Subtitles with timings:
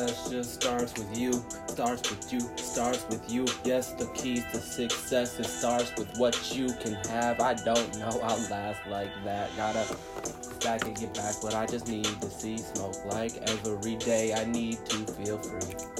[0.00, 1.32] success just starts with you,
[1.66, 3.46] starts with you, starts with you.
[3.64, 7.40] Yes, the keys to success, it starts with what you can have.
[7.40, 9.50] I don't know I'll last like that.
[9.56, 9.84] Gotta
[10.58, 14.32] stack and get back, but I just need to see smoke like every day.
[14.34, 15.99] I need to feel free.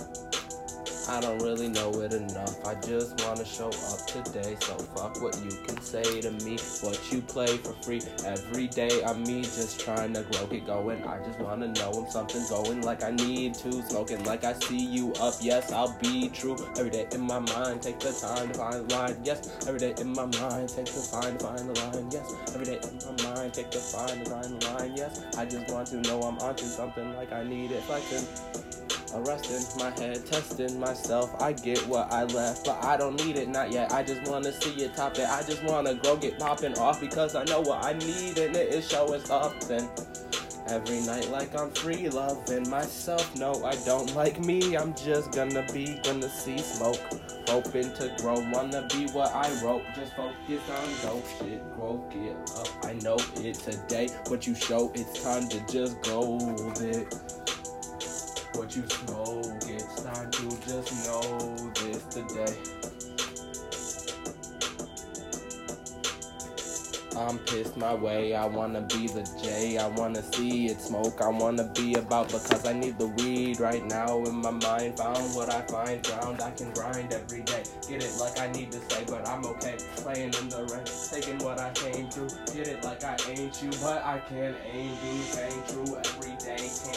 [1.11, 2.65] I don't really know it enough.
[2.65, 4.57] I just wanna show up today.
[4.61, 6.57] So fuck what you can say to me.
[6.83, 9.03] What you play for free every day.
[9.03, 11.03] I'm me just trying to grow, get going.
[11.03, 13.73] I just wanna know when something's going like I need to.
[13.89, 15.35] Smoking like I see you up.
[15.41, 16.57] Yes, I'll be true.
[16.79, 19.17] Every day in my mind, take the time to find the line.
[19.25, 22.09] Yes, every day in my mind, take the time to find the line.
[22.13, 24.97] Yes, every day in my mind, take the time to find the line.
[24.97, 27.83] Yes, I just want to know I'm onto something like I need it.
[27.83, 29.00] Flexing.
[29.13, 31.35] Arresting my head, testing myself.
[31.43, 33.93] I get what I left, but I don't need it, not yet.
[33.93, 35.29] I just wanna see it top it.
[35.29, 38.73] I just wanna grow, get popping off because I know what I need and it
[38.73, 39.59] is showing up.
[39.63, 39.89] Then
[40.69, 43.35] every night, like I'm free, loving myself.
[43.37, 44.77] No, I don't like me.
[44.77, 47.01] I'm just gonna be, gonna see smoke.
[47.49, 49.83] Hoping to grow, wanna be what I wrote.
[49.97, 52.69] Just focus on dope shit, grow, get up.
[52.85, 54.09] I know it today.
[54.29, 57.50] but you show, it's time to just go with it
[58.55, 59.63] what you smoke.
[59.67, 62.57] It's time to just know this today.
[67.17, 68.35] I'm pissed my way.
[68.35, 69.77] I wanna be the J.
[69.79, 71.21] I wanna see it smoke.
[71.21, 74.97] I wanna be about because I need the weed right now in my mind.
[74.97, 77.63] Found what I find, ground I can grind every day.
[77.89, 79.77] Get it like I need to say, but I'm okay.
[79.97, 82.31] Playing in the rain, taking what I came through.
[82.55, 84.97] Get it like I ain't you, but I can aim.
[85.03, 86.40] Dude, came true every day.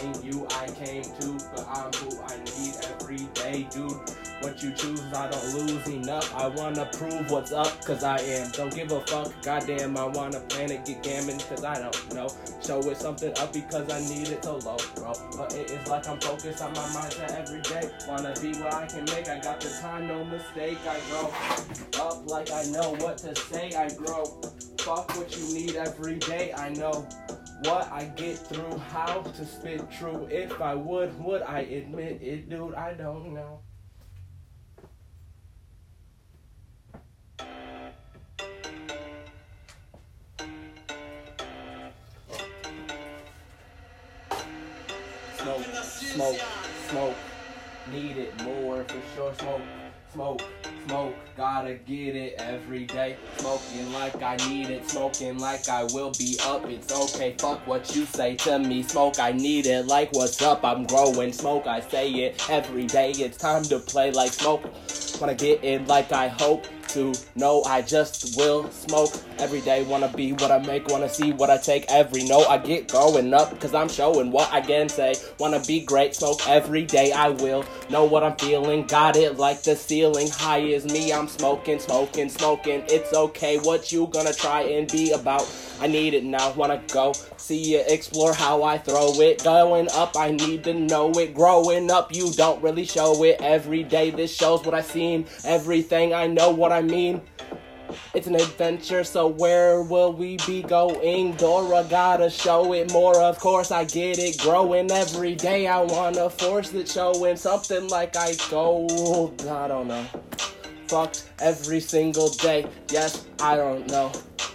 [0.03, 3.93] Came you, I came to, but I'm who I need every day, dude.
[4.41, 6.35] What you choose, I don't lose enough.
[6.35, 8.51] I wanna prove what's up, cause I am.
[8.51, 12.27] Don't give a fuck, goddamn, I wanna panic, get gammon, cause I don't know.
[12.61, 15.13] Show it something up because I need it to low, bro.
[15.37, 17.89] But it is like I'm focused on my mindset every day.
[18.05, 20.79] Wanna be what I can make, I got the time, no mistake.
[20.85, 21.31] I grow
[22.03, 24.25] up like I know what to say, I grow.
[24.79, 27.07] Fuck what you need every day, I know
[27.63, 30.27] what I get through, how to spit true.
[30.29, 32.75] If I would, would I admit it, dude?
[32.75, 33.59] I don't know.
[45.37, 46.39] Smoke, smoke,
[46.89, 47.15] smoke.
[47.91, 49.33] Need it more for sure.
[49.35, 49.61] Smoke,
[50.13, 50.41] smoke,
[50.87, 51.15] smoke.
[51.35, 53.15] Gotta get it every day.
[53.37, 54.89] Smoking like I need it.
[54.89, 56.65] Smoking like I will be up.
[56.69, 57.35] It's okay.
[57.37, 58.83] Fuck what you say to me.
[58.83, 59.87] Smoke, I need it.
[59.87, 60.63] Like what's up?
[60.63, 61.33] I'm growing.
[61.33, 63.11] Smoke, I say it every day.
[63.11, 64.63] It's time to play like smoke.
[65.19, 67.13] Wanna get it like I hope to.
[67.35, 69.83] No, I just will smoke every day.
[69.83, 70.87] Wanna be what I make.
[70.87, 73.59] Wanna see what I take every note I get going up.
[73.59, 75.15] Cause I'm showing what I can say.
[75.39, 76.15] Wanna be great.
[76.15, 77.11] Smoke every day.
[77.11, 78.85] I will know what I'm feeling.
[78.85, 80.29] Got it like the ceiling.
[80.29, 81.11] High as me.
[81.11, 82.83] I'm smoking, smoking, smoking.
[82.87, 83.57] It's okay.
[83.59, 85.49] What you gonna try and be about?
[85.81, 86.53] I need it now.
[86.53, 87.13] Wanna go
[87.43, 89.43] see it, explore how I throw it.
[89.43, 91.33] Going up, I need to know it.
[91.33, 93.37] Growing up, you don't really show it.
[93.41, 95.25] Every day, this shows what I seen.
[95.43, 97.21] Everything I know what I mean.
[98.15, 101.33] It's an adventure, so where will we be going?
[101.33, 104.39] Dora gotta show it more, of course I get it.
[104.39, 108.87] Growing every day, I wanna force it, showing something like I go.
[109.47, 110.05] I don't know.
[110.87, 114.11] Fucked every single day, yes, I don't know.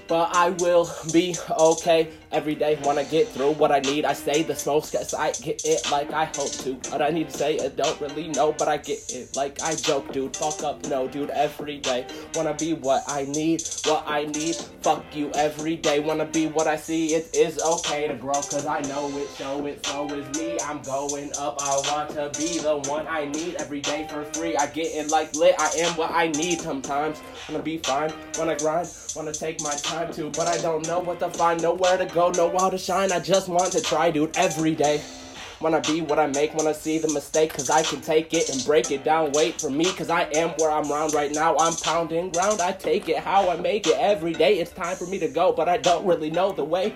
[0.08, 2.78] But I will be okay every day.
[2.82, 4.06] Wanna get through what I need.
[4.06, 6.78] I say the smoke, cause I get it like I hope to.
[6.90, 9.74] But I need to say I don't really know, but I get it like I
[9.74, 10.34] joke, dude.
[10.34, 12.06] Fuck up, no, dude, every day.
[12.34, 14.56] Wanna be what I need, what I need.
[14.80, 16.00] Fuck you every day.
[16.00, 17.14] Wanna be what I see.
[17.14, 20.58] It is okay to grow, cause I know it, show it, so is me.
[20.64, 21.58] I'm going up.
[21.60, 24.56] I want to be the one I need every day for free.
[24.56, 25.54] I get it like lit.
[25.58, 27.20] I am what I need sometimes.
[27.48, 31.18] Wanna be fine, wanna grind, wanna take my time to, but I don't know what
[31.20, 33.10] to find, nowhere to go, know how to shine.
[33.10, 35.00] I just want to try, dude, every day.
[35.60, 38.64] Wanna be what I make, wanna see the mistake, cause I can take it and
[38.64, 39.32] break it down.
[39.32, 41.56] Wait for me, cause I am where I'm round right now.
[41.58, 44.60] I'm pounding ground, I take it how I make it every day.
[44.60, 46.94] It's time for me to go, but I don't really know the way.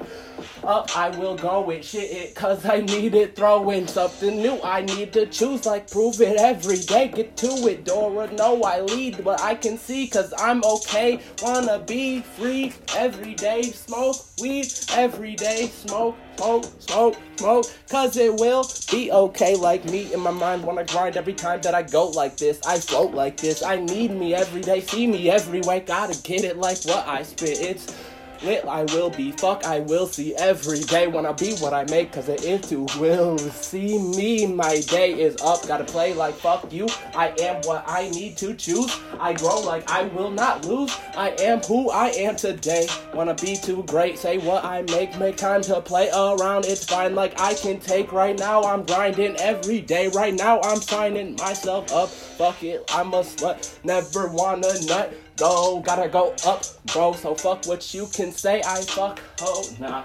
[0.62, 3.34] Up, I will go with shit it, cause I need it.
[3.34, 7.08] Throwing something new, I need to choose, like prove it every day.
[7.08, 8.30] Get to it, Dora.
[8.32, 11.20] No, I lead what I can see, cause I'm okay.
[11.42, 13.62] Wanna be free every day.
[13.62, 15.66] Smoke weed every day.
[15.66, 19.56] Smoke, smoke, smoke, smoke, cause it will be okay.
[19.56, 22.60] Like me in my mind, wanna grind every time that I go like this.
[22.66, 23.62] I float like this.
[23.62, 25.80] I need me every day, see me every way.
[25.80, 27.60] Gotta get it like what I spit.
[27.60, 27.94] It's
[28.44, 29.32] lit I will be.
[29.32, 31.06] Fuck, I will see every day.
[31.06, 34.46] Wanna be what I make, cause it is to will see me.
[34.46, 36.88] My day is up, gotta play like fuck you.
[37.14, 38.96] I am what I need to choose.
[39.18, 40.96] I grow like I will not lose.
[41.16, 42.86] I am who I am today.
[43.14, 46.64] Wanna be too great, say what I make, make time to play around.
[46.66, 48.62] It's fine, like I can take right now.
[48.62, 50.08] I'm grinding every day.
[50.08, 52.08] Right now, I'm signing myself up.
[52.08, 53.78] Fuck it, I'm a slut.
[53.84, 55.12] Never wanna nut.
[55.42, 56.62] Go, gotta go up,
[56.92, 57.14] bro.
[57.14, 58.62] So fuck what you can say.
[58.64, 60.04] I fuck, oh, nah.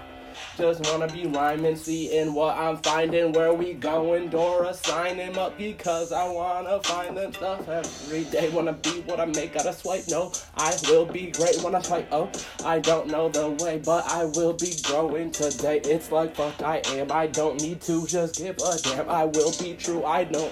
[0.56, 4.30] Just wanna be rhyming, seeing what I'm finding, where we going.
[4.30, 8.50] Dora, sign him up because I wanna find them stuff every day.
[8.50, 10.08] Wanna be what I make, gotta swipe.
[10.08, 12.08] No, I will be great when I fight.
[12.10, 12.28] Oh,
[12.64, 15.80] I don't know the way, but I will be growing today.
[15.84, 17.12] It's like fuck I am.
[17.12, 19.08] I don't need to just give a damn.
[19.08, 20.04] I will be true.
[20.04, 20.50] I know,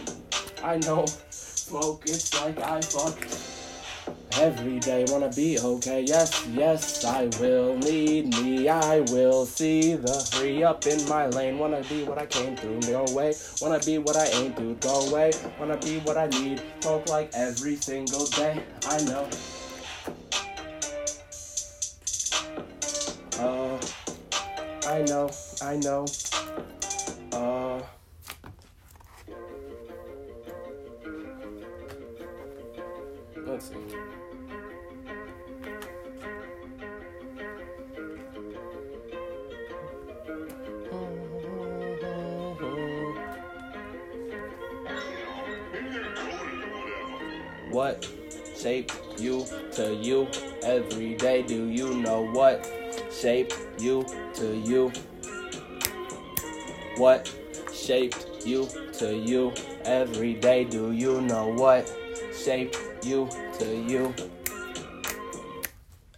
[0.62, 1.06] I know.
[1.30, 3.55] Smoke, it's like I fuck.
[4.38, 10.12] Every day wanna be okay, yes, yes, I will need me, I will see the
[10.30, 11.58] free up in my lane.
[11.58, 13.34] Wanna be what I came through, no way.
[13.62, 15.32] Wanna be what I aim to, go away.
[15.58, 18.62] Wanna be what I need, Talk like every single day.
[18.86, 19.28] I know.
[23.38, 23.78] Uh,
[24.86, 25.30] I know,
[25.62, 26.06] I know.
[27.32, 27.95] Uh.
[33.58, 33.74] See.
[47.70, 48.06] What
[48.54, 50.28] shape you to you
[50.62, 51.42] every day?
[51.42, 52.70] Do you know what
[53.10, 54.04] shape you
[54.34, 54.92] to you?
[56.98, 57.34] What
[57.72, 58.68] shaped you
[58.98, 59.54] to you
[59.84, 60.64] every day?
[60.64, 61.90] Do you know what
[62.34, 64.14] shaped you to you?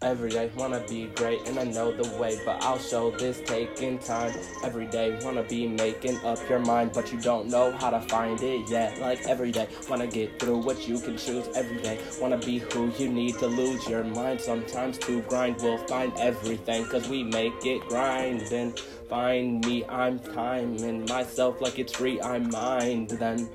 [0.01, 3.99] Every day wanna be great and I know the way, but I'll show this taking
[3.99, 4.33] time.
[4.63, 8.41] Every day wanna be making up your mind, but you don't know how to find
[8.41, 9.01] it yet.
[9.01, 11.49] Like every day wanna get through what you can choose.
[11.57, 14.41] Every day wanna be who you need to lose your mind.
[14.41, 18.75] Sometimes to grind we'll find everything, cause we make it grinding.
[19.09, 23.09] Find me, I'm timing myself like it's free, I'm mind.
[23.09, 23.49] Then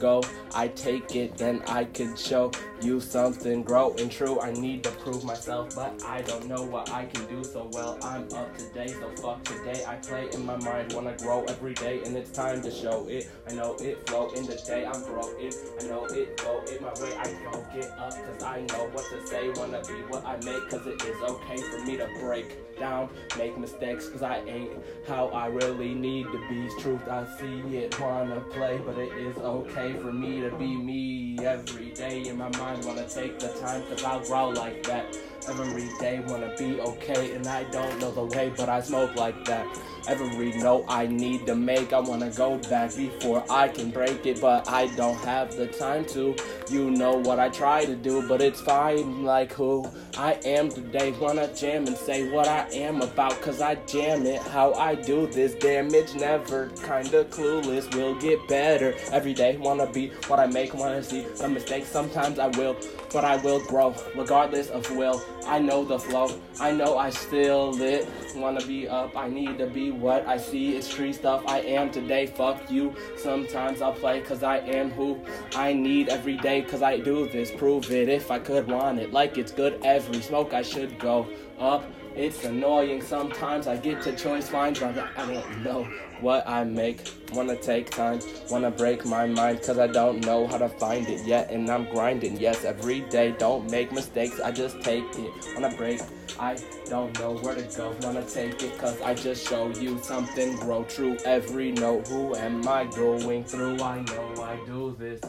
[0.00, 0.22] go,
[0.54, 2.50] I take it, then I could show
[2.82, 4.40] you something growing true.
[4.40, 7.98] I need to prove myself, but I don't know what I can do so well.
[8.02, 9.84] I'm up today, so fuck today.
[9.86, 13.30] I play in my mind, wanna grow every day, and it's time to show it.
[13.48, 15.52] I know it flow in the day, I'm growing.
[15.80, 19.04] I know it go in my way, I don't get up, cause I know what
[19.10, 19.50] to say.
[19.50, 23.08] Wanna be what I make, cause it is okay for me to break down,
[23.38, 24.72] make mistakes, cause I ain't
[25.06, 26.68] how I really need to be.
[26.80, 31.38] Truth, I see it, wanna play, but it is okay for me to be me
[31.44, 32.84] every day in my mind.
[32.84, 35.16] Wanna take the time, cause I'll grow like that.
[35.48, 39.44] Every day wanna be okay, and I don't know the way, but I smoke like
[39.44, 39.66] that.
[40.08, 44.40] Every note I need to make, I wanna go back before I can break it,
[44.40, 46.36] but I don't have the time to.
[46.70, 49.84] You know what I try to do, but it's fine, like who
[50.16, 51.12] I am today.
[51.20, 54.40] Wanna jam and say what I am about, cause I jam it.
[54.42, 59.56] How I do this damage, never kinda clueless, will get better every day.
[59.56, 62.76] Wanna be what I make, wanna see some mistakes, sometimes I will,
[63.16, 65.24] but I will grow, regardless of will.
[65.46, 68.06] I know the flow, I know I still lit.
[68.36, 70.76] Wanna be up, I need to be what I see.
[70.76, 72.26] It's tree stuff I am today.
[72.26, 72.94] Fuck you.
[73.16, 75.18] Sometimes I'll play cause I am who
[75.54, 77.50] I need every day cause I do this.
[77.50, 79.14] Prove it if I could want it.
[79.14, 81.26] Like it's good every smoke I should go
[81.58, 81.84] up.
[82.16, 85.84] It's annoying sometimes I get to choice finds but I don't know
[86.22, 87.12] what I make.
[87.34, 88.20] Wanna take time,
[88.50, 91.50] wanna break my mind, cause I don't know how to find it yet.
[91.50, 93.32] And I'm grinding, yes, every day.
[93.32, 95.30] Don't make mistakes, I just take it.
[95.54, 96.00] Wanna break,
[96.40, 96.56] I
[96.86, 97.94] don't know where to go.
[98.00, 101.18] Wanna take it, cause I just show you something grow true.
[101.26, 103.78] Every note, who am I going through?
[103.82, 105.20] I know I do this.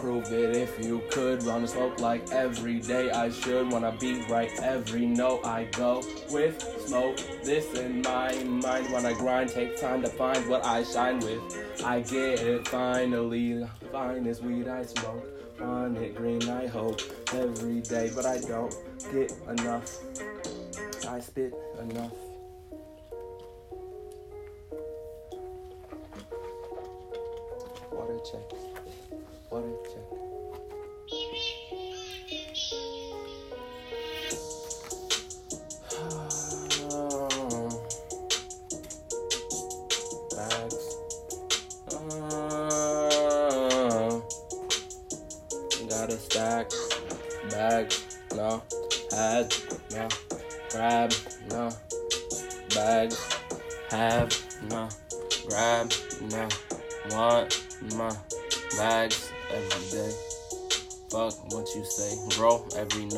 [0.00, 1.40] Prove it if you could.
[1.40, 3.70] The smoke like every day I should.
[3.70, 6.60] Wanna be right every note I go with.
[6.86, 8.92] Smoke this in my mind.
[8.92, 11.42] When I grind, take time to find what I shine with.
[11.84, 13.66] I get it finally.
[13.92, 15.24] Finest weed I smoke.
[15.60, 17.00] On it green, I hope
[17.32, 18.74] every day, but I don't
[19.12, 19.98] get enough.
[21.08, 22.12] I spit enough.
[27.90, 28.77] Water check.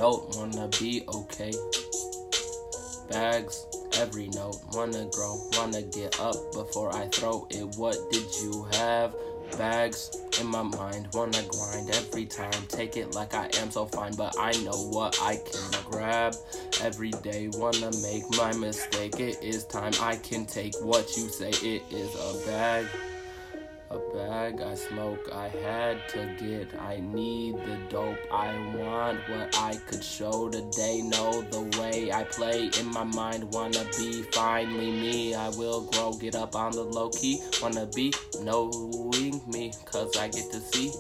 [0.01, 1.53] Note wanna be okay.
[3.11, 3.67] Bags,
[3.99, 7.77] every note wanna grow, wanna get up before I throw it.
[7.77, 9.15] What did you have?
[9.59, 12.65] Bags in my mind, wanna grind every time.
[12.69, 16.35] Take it like I am so fine, but I know what I can grab
[16.81, 17.51] every day.
[17.53, 19.21] Wanna make my mistake.
[19.21, 21.51] It is time I can take what you say.
[21.51, 22.87] It is a bag
[23.91, 26.81] a bag I smoke, I had to get.
[26.81, 31.03] I need the dope, I want what I could show today.
[31.03, 35.35] Know the way I play in my mind, wanna be finally me.
[35.35, 40.29] I will grow, get up on the low key, wanna be knowing me, cause I
[40.29, 40.93] get to see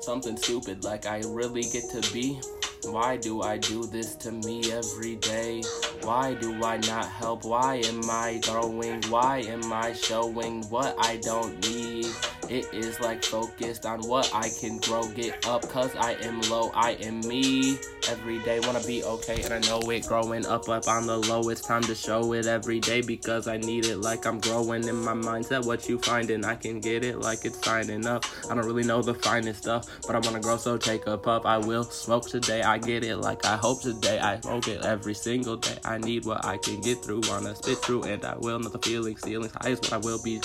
[0.00, 2.40] something stupid like I really get to be.
[2.84, 5.62] Why do I do this to me every day?
[6.02, 7.44] Why do I not help?
[7.44, 9.02] Why am I growing?
[9.08, 12.06] Why am I showing what I don't need?
[12.50, 16.72] It is like focused on what I can grow, get up, cause I am low,
[16.74, 17.78] I am me.
[18.08, 21.48] Every day wanna be okay, and I know it growing up, up on the low.
[21.48, 24.96] It's time to show it every day because I need it like I'm growing in
[24.96, 25.64] my mindset.
[25.64, 28.24] What you finding, I can get it like it's signing up.
[28.50, 31.46] I don't really know the finest stuff, but I wanna grow, so take a puff.
[31.46, 34.18] I will smoke today, I get it like I hope today.
[34.18, 35.78] I smoke it every single day.
[35.84, 38.58] I need what I can get through, wanna spit through, and I will.
[38.58, 40.40] Not the feelings, ceilings, high is what I will be.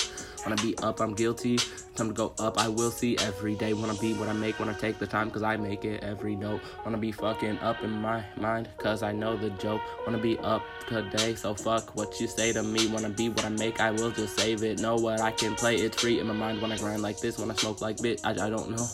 [0.45, 1.57] Wanna be up, I'm guilty.
[1.95, 3.73] Time to go up, I will see every day.
[3.73, 6.61] Wanna be what I make, wanna take the time, cause I make it every note.
[6.85, 9.81] Wanna be fucking up in my mind, cause I know the joke.
[10.05, 12.85] Wanna be up today, so fuck what you say to me.
[12.87, 14.79] Wanna be what I make, I will just save it.
[14.79, 16.61] Know what I can play, it's free in my mind.
[16.61, 18.87] Wanna grind like this, wanna smoke like bitch, I, I don't know.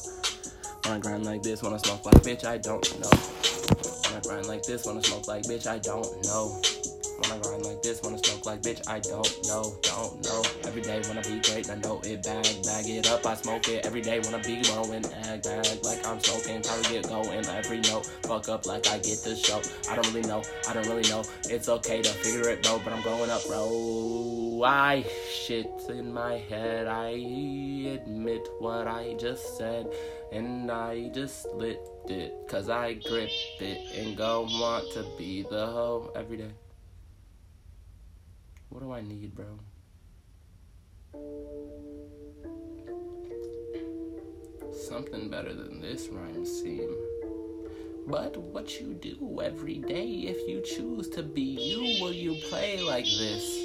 [0.86, 3.12] Wanna grind like this, wanna smoke like bitch, I don't know.
[4.10, 7.01] Wanna grind like this, wanna smoke like bitch, I don't know.
[7.22, 10.44] Wanna grind like this, wanna smoke like bitch, I don't know, don't know.
[10.66, 13.86] Every day wanna be great, I know it bag, bag it up, I smoke it.
[13.86, 16.62] Every day wanna be blowing, ag, bag like I'm smoking.
[16.62, 19.62] To get going, every note, fuck up like I get to show.
[19.90, 21.24] I don't really know, I don't really know.
[21.46, 24.64] It's okay to figure it, bro, but I'm growing up, bro.
[24.66, 29.88] I shit in my head, I admit what I just said,
[30.32, 35.68] and I just lit it, cause I grip it and go want to be the
[35.68, 36.52] hoe every day.
[38.72, 39.60] What do I need, bro?
[44.74, 46.96] Something better than this rhyme scheme.
[48.08, 52.82] But what you do every day if you choose to be you, will you play
[52.82, 53.60] like this?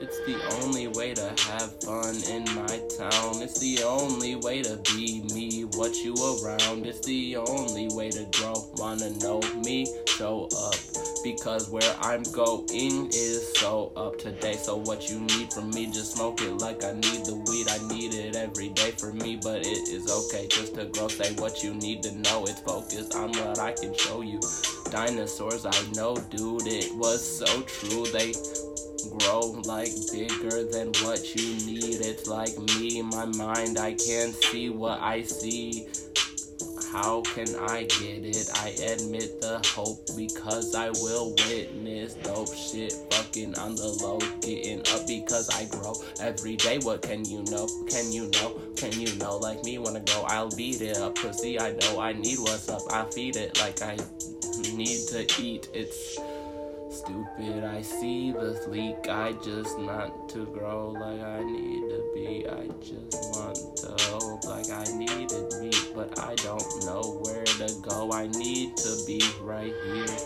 [0.00, 3.40] It's the only way to have fun in my town.
[3.40, 6.86] It's the only way to be me, what you around.
[6.86, 8.68] It's the only way to grow.
[8.78, 9.86] Wanna know me?
[10.08, 14.60] Show up because where I'm going is so up to date.
[14.60, 17.68] So what you need from me, just smoke it like I need the weed.
[17.68, 21.08] I need it every day for me, but it is okay just to grow.
[21.08, 22.44] Say what you need to know.
[22.44, 24.40] It's focused on what I can show you.
[24.90, 28.06] Dinosaurs, I know, dude, it was so true.
[28.06, 28.32] They
[29.18, 32.00] grow like bigger than what you need.
[32.00, 35.86] It's like me, my mind, I can't see what I see.
[36.92, 38.48] How can I get it?
[38.54, 44.80] I admit the hope because I will witness dope shit fucking on the low, getting
[44.80, 46.78] up because I grow every day.
[46.78, 47.68] What can you know?
[47.90, 48.58] Can you know?
[48.76, 49.36] Can you know?
[49.36, 51.14] Like me wanna go, I'll beat it up.
[51.16, 52.82] Pussy, I know I need what's up.
[52.90, 53.96] I feed it like I
[54.72, 55.68] need to eat.
[55.74, 56.18] It's
[56.90, 57.64] stupid.
[57.64, 59.08] I see the leak.
[59.08, 62.48] I just want to grow like I need to be.
[62.48, 67.74] I just want to hope like I needed me, but I don't know where to
[67.82, 68.12] go.
[68.12, 70.16] I need to be right here.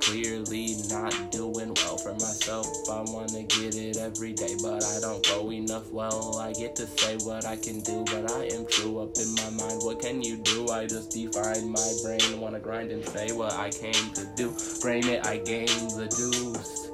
[0.00, 2.66] Clearly not doing well for myself.
[2.88, 5.90] I wanna get it every day, but I don't go enough.
[5.90, 9.34] Well, I get to say what I can do, but I am true up in
[9.34, 9.82] my mind.
[9.82, 10.68] What can you do?
[10.68, 12.40] I just define my brain.
[12.40, 14.50] Wanna grind and say what I came to do.
[14.50, 16.85] Frame it, I gain the deuce.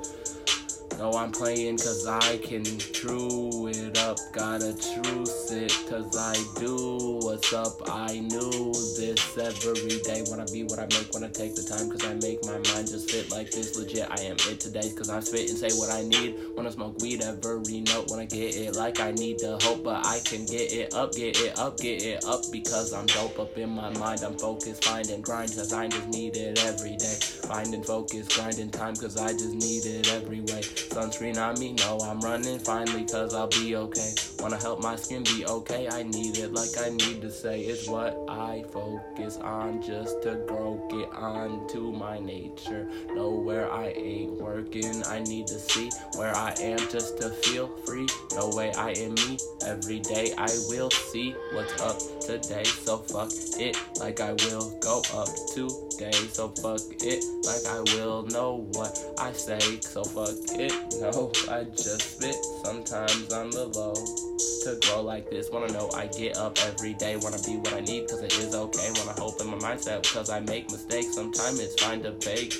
[1.02, 4.18] No, I'm playing cause I can true it up.
[4.32, 7.90] Gotta truce it cause I do what's up.
[7.90, 10.22] I knew this every day.
[10.28, 13.10] Wanna be what I make, wanna take the time cause I make my mind just
[13.10, 13.76] fit like this.
[13.76, 16.36] Legit, I am it today cause I spit and say what I need.
[16.54, 20.20] Wanna smoke weed every note, wanna get it like I need the hope, but I
[20.24, 23.70] can get it up, get it up, get it up because I'm dope up in
[23.70, 24.22] my mind.
[24.22, 27.18] I'm focused, finding grind cause I just need it every day.
[27.48, 30.62] Finding focus, grinding time cause I just need it every way.
[30.92, 34.12] Sunscreen on me, no, I'm running finally cause I'll be okay.
[34.40, 37.62] Wanna help my skin be okay, I need it like I need to say.
[37.62, 42.86] It's what I focus on just to grow, get on to my nature.
[43.14, 47.68] Know where I ain't working, I need to see where I am just to feel
[47.86, 48.06] free.
[48.34, 49.38] No way I am me.
[49.66, 52.64] Every day I will see what's up today.
[52.64, 56.12] So fuck it like I will go up today.
[56.32, 59.80] So fuck it like I will know what I say.
[59.80, 60.81] So fuck it.
[61.00, 62.34] No, I just spit
[62.64, 65.50] sometimes on the low to grow like this.
[65.50, 68.54] Wanna know I get up every day, wanna be what I need, cause it is
[68.54, 68.90] okay.
[68.96, 71.14] Wanna hope in my mindset, cause I make mistakes.
[71.14, 72.54] Sometimes it's fine to bake.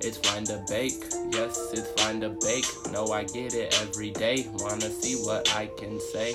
[0.00, 2.66] It's fine to bake, yes, it's fine to bake.
[2.92, 4.46] No, I get it every day.
[4.52, 6.34] Wanna see what I can say.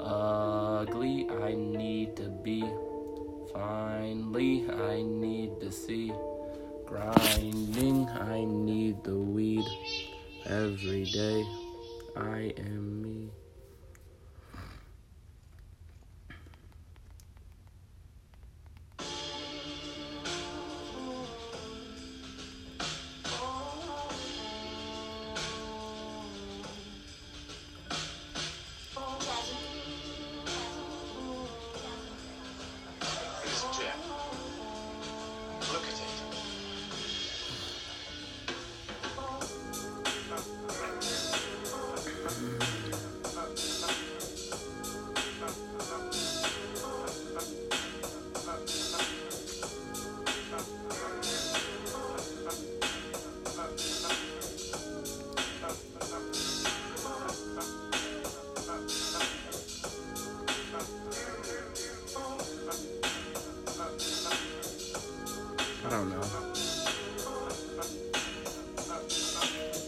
[0.00, 2.62] Ugly, I need to be.
[3.52, 6.12] Finally, I need to see.
[6.84, 9.64] Grinding, I need the weed.
[10.46, 11.46] Every day,
[12.14, 13.43] I am me.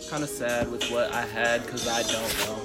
[0.08, 2.60] Kinda sad with what I had, cause I don't know.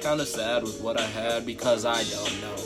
[0.00, 2.56] Kinda sad with what I had because I don't know.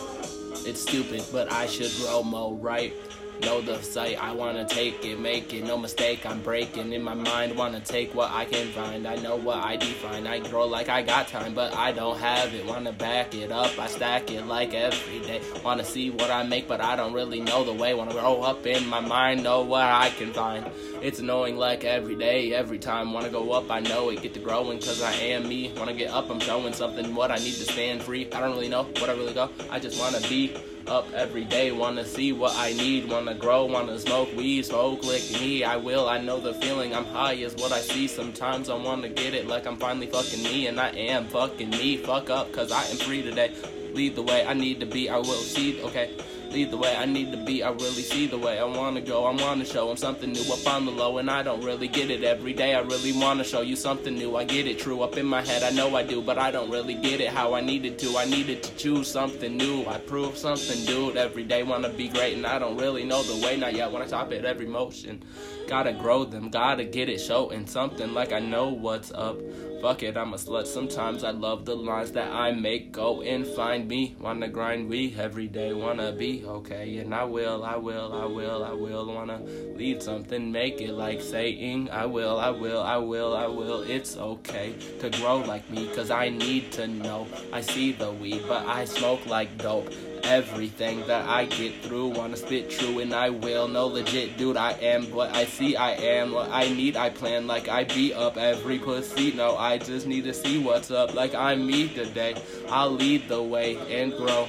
[0.64, 2.94] It's stupid, but I should grow more, right?
[3.42, 7.14] Know the sight, I wanna take it, make it, no mistake, I'm breaking in my
[7.14, 9.06] mind, wanna take what I can find.
[9.06, 12.54] I know what I define, I grow like I got time, but I don't have
[12.54, 12.64] it.
[12.64, 15.42] Wanna back it up, I stack it like every day.
[15.62, 17.92] Wanna see what I make, but I don't really know the way.
[17.92, 20.64] Wanna grow up in my mind, know what I can find.
[21.02, 23.12] It's annoying like every day, every time.
[23.12, 25.72] Wanna go up, I know it, get to growing, cause I am me.
[25.76, 28.26] Wanna get up, I'm showing something, what I need to stand free.
[28.32, 30.56] I don't really know what I really go, I just wanna be
[30.88, 35.22] up every day, wanna see what I need, wanna grow, wanna smoke weed, smoke lick
[35.32, 38.76] me, I will, I know the feeling, I'm high is what I see, sometimes I
[38.76, 42.52] wanna get it like I'm finally fucking me, and I am fucking me, fuck up,
[42.52, 43.52] cause I am free today,
[43.92, 46.10] lead the way I need to be, I will see, okay,
[46.50, 48.58] lead the way I need to be, I really see the way.
[48.58, 51.42] I wanna go, I wanna show them something new up on the low, and I
[51.42, 52.24] don't really get it.
[52.24, 55.26] Every day, I really wanna show you something new, I get it true up in
[55.26, 57.98] my head, I know I do, but I don't really get it how I needed
[58.00, 62.08] to, I needed to choose something new, I prove something, dude, every day wanna be
[62.08, 64.66] great, and I don't really know the way, not yet, when I top it every
[64.66, 65.22] motion,
[65.68, 68.14] gotta grow them, gotta get it showing something.
[68.14, 69.36] Like I know what's up,
[69.80, 70.66] Fuck it, I'm a slut.
[70.66, 72.92] Sometimes I love the lines that I make.
[72.92, 74.16] Go and find me.
[74.18, 75.72] Wanna grind we every day.
[75.72, 76.98] Wanna be okay.
[76.98, 79.06] And I will, I will, I will, I will.
[79.06, 79.38] Wanna
[79.76, 80.50] lead something.
[80.50, 83.82] Make it like saying, I will, I will, I will, I will.
[83.82, 85.88] It's okay to grow like me.
[85.94, 87.26] Cause I need to know.
[87.52, 89.92] I see the weed, but I smoke like dope
[90.26, 92.08] everything that I get through.
[92.08, 93.68] Wanna spit true and I will.
[93.68, 95.76] No legit, dude, I am what I see.
[95.76, 96.96] I am what I need.
[96.96, 99.32] I plan like I beat up every pussy.
[99.32, 101.14] No, I just need to see what's up.
[101.14, 102.36] Like I'm me today.
[102.68, 104.48] I'll lead the way and grow.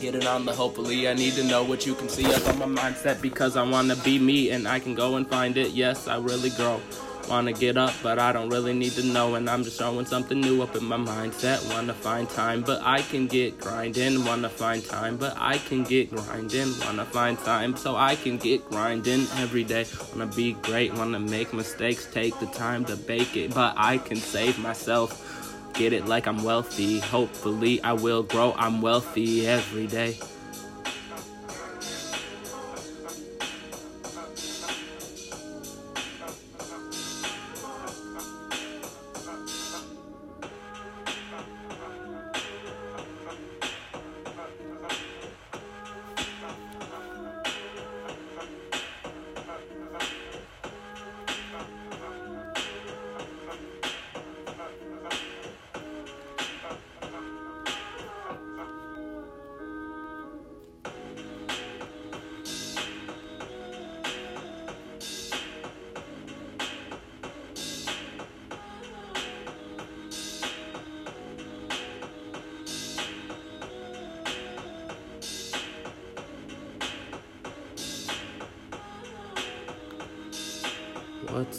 [0.00, 1.08] Get it on the hopefully.
[1.08, 3.96] I need to know what you can see up on my mindset because I wanna
[3.96, 5.70] be me and I can go and find it.
[5.70, 6.80] Yes, I really grow.
[7.28, 9.36] Wanna get up, but I don't really need to know.
[9.36, 11.66] And I'm just showing something new up in my mindset.
[11.72, 14.24] Wanna find time, but I can get grinding.
[14.24, 16.78] Wanna find time, but I can get grinding.
[16.80, 19.86] Wanna find time, so I can get grinding every day.
[20.10, 22.06] Wanna be great, wanna make mistakes.
[22.12, 25.28] Take the time to bake it, but I can save myself.
[25.74, 26.98] Get it like I'm wealthy.
[26.98, 28.54] Hopefully, I will grow.
[28.58, 30.18] I'm wealthy every day.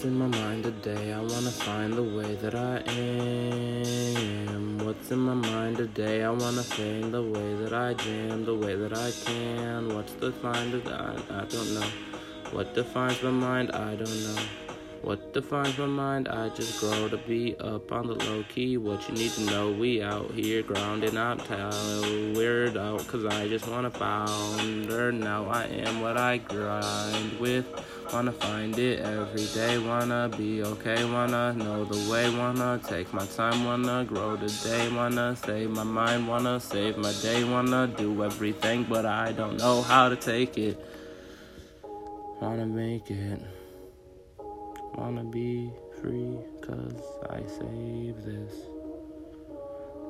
[0.03, 1.13] What's in my mind today?
[1.13, 4.79] I wanna find the way that I am.
[4.79, 6.25] What's in my mind today?
[6.25, 9.95] I wanna find the way that I jam, the way that I can.
[9.95, 11.21] What's the find of that?
[11.31, 11.87] I don't know.
[12.51, 13.71] What defines my mind?
[13.71, 14.41] I don't know.
[15.03, 16.27] What defines my mind?
[16.27, 18.75] I just grow to be up on the low key.
[18.75, 21.47] What you need to know, we out here grounding out
[22.35, 25.13] weird out, cause I just wanna founder.
[25.13, 27.65] Now I am what I grind with.
[28.11, 33.25] Wanna find it every day, wanna be okay, wanna know the way, wanna take my
[33.25, 38.83] time, wanna grow today, wanna save my mind, wanna save my day, wanna do everything,
[38.83, 40.77] but I don't know how to take it.
[42.41, 43.39] Wanna make it.
[44.95, 48.72] Wanna be free cause I save this.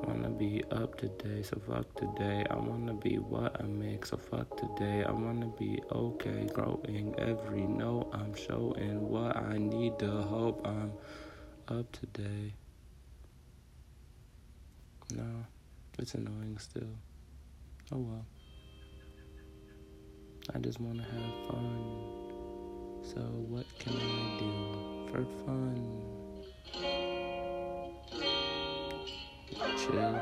[0.04, 2.44] I wanna be up today, so fuck today.
[2.50, 5.02] I wanna be what I make, so fuck today.
[5.02, 8.10] I wanna be okay, growing every note.
[8.12, 10.92] I'm showing what I need to hope I'm
[11.68, 12.52] up today.
[15.14, 15.46] No,
[15.98, 16.94] it's annoying still.
[17.90, 18.26] Oh well.
[20.54, 21.80] I just wanna have fun.
[23.02, 27.13] So, what can I do for fun?
[29.84, 30.18] Chill.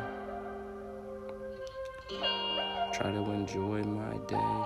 [2.92, 4.64] Try to enjoy my day.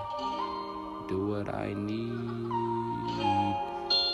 [1.07, 3.55] Do what I need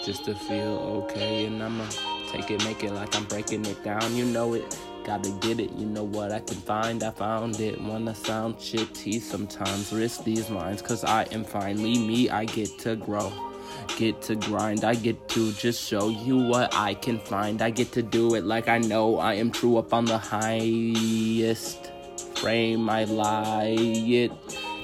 [0.06, 1.46] just to feel okay.
[1.46, 1.86] And I'ma
[2.30, 4.14] take it, make it like I'm breaking it down.
[4.14, 4.78] You know it.
[5.06, 7.02] Gotta get it, you know what I can find.
[7.02, 7.80] I found it.
[7.80, 9.94] Wanna sound shitty sometimes.
[9.94, 12.30] Risk these lines, cause I am finally me.
[12.30, 13.53] I get to grow
[13.98, 14.84] get to grind.
[14.84, 17.62] I get to just show you what I can find.
[17.62, 21.92] I get to do it like I know I am true up on the highest
[22.36, 22.90] frame.
[22.90, 23.76] I lie.
[23.80, 24.32] It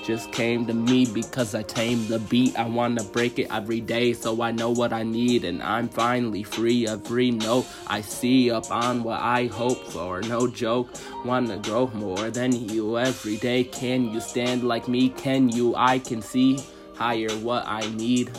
[0.05, 2.57] just came to me because I tamed the beat.
[2.57, 5.43] I wanna break it every day so I know what I need.
[5.43, 6.87] And I'm finally free.
[6.87, 10.21] Every note I see up on what I hope for.
[10.21, 10.89] No joke.
[11.25, 13.63] Wanna grow more than you every day.
[13.65, 15.09] Can you stand like me?
[15.09, 15.75] Can you?
[15.75, 16.59] I can see
[16.95, 18.31] higher what I need.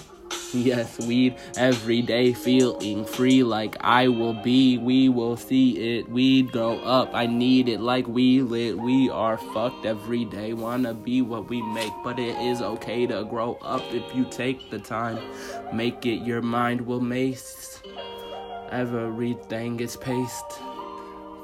[0.52, 4.78] Yes, weed every day, feeling free like I will be.
[4.78, 6.08] We will see it.
[6.08, 7.14] Weed grow up.
[7.14, 8.76] I need it like we lit.
[8.76, 10.52] We are fucked every day.
[10.52, 14.70] Wanna be what we make, but it is okay to grow up if you take
[14.70, 15.20] the time.
[15.72, 17.80] Make it your mind will mace.
[18.72, 20.60] Everything is paced.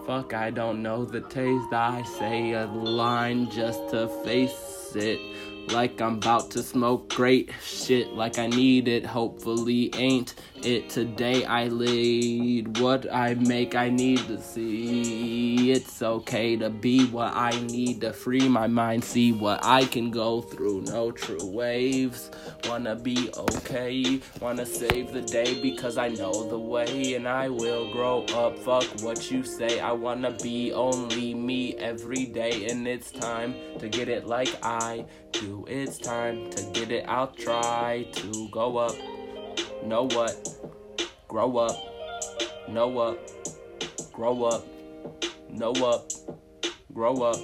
[0.07, 1.72] Fuck, I don't know the taste.
[1.72, 5.20] I say a line just to face it
[5.72, 9.05] like I'm about to smoke great shit like I need it.
[9.05, 10.35] Hopefully, ain't
[10.66, 11.44] it today.
[11.44, 13.74] I lead what I make.
[13.74, 19.05] I need to see it's okay to be what I need to free my mind.
[19.05, 20.83] See what I can go through.
[20.83, 22.31] No true waves.
[22.68, 24.20] Wanna be okay.
[24.40, 28.59] Wanna save the day because I know the way and I will grow up.
[28.59, 29.79] Fuck what you say.
[29.79, 35.07] I wanna be only me every day, and it's time to get it like I
[35.31, 35.64] do.
[35.68, 37.05] It's time to get it.
[37.07, 39.15] I'll try to go up.
[39.85, 40.35] Know what?
[41.29, 41.77] Grow up.
[42.69, 43.19] Know up.
[44.12, 44.66] Grow up.
[45.51, 46.11] Know up.
[46.92, 47.38] Grow up.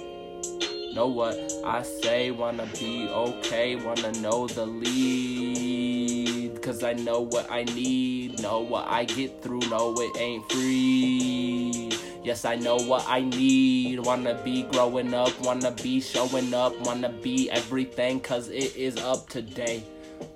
[0.93, 6.61] Know what I say, wanna be okay, wanna know the lead.
[6.61, 11.89] Cause I know what I need, know what I get through, know it ain't free.
[12.23, 14.01] Yes, I know what I need.
[14.01, 19.27] Wanna be growing up, wanna be showing up, wanna be everything, cause it is up
[19.29, 19.83] today.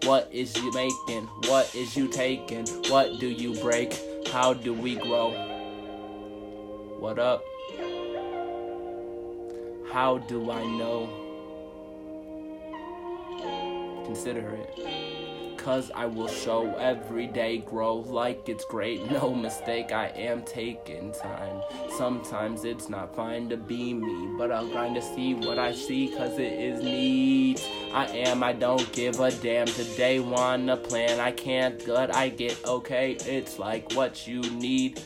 [0.04, 1.28] What is you making?
[1.48, 2.66] What is you taking?
[2.90, 4.00] What do you break?
[4.32, 5.32] How do we grow?
[7.00, 7.44] What up?
[9.92, 11.10] How do I know?
[14.06, 15.17] Consider it
[15.68, 19.02] cause I will show every day grow like it's great.
[19.18, 21.62] No mistake, I am taking time.
[21.98, 26.08] Sometimes it's not fine to be me, but I'll grind to see what I see
[26.16, 27.70] cause it is neat.
[27.94, 29.68] I am, I don't give a damn.
[29.68, 33.18] Today, wanna plan, I can't good, I get okay.
[33.26, 35.02] It's like what you need.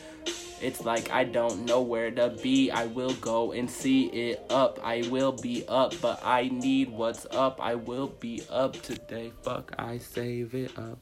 [0.62, 2.70] It's like I don't know where to be.
[2.70, 4.78] I will go and see it up.
[4.82, 7.60] I will be up, but I need what's up.
[7.60, 9.32] I will be up today.
[9.42, 10.98] Fuck, I save it up.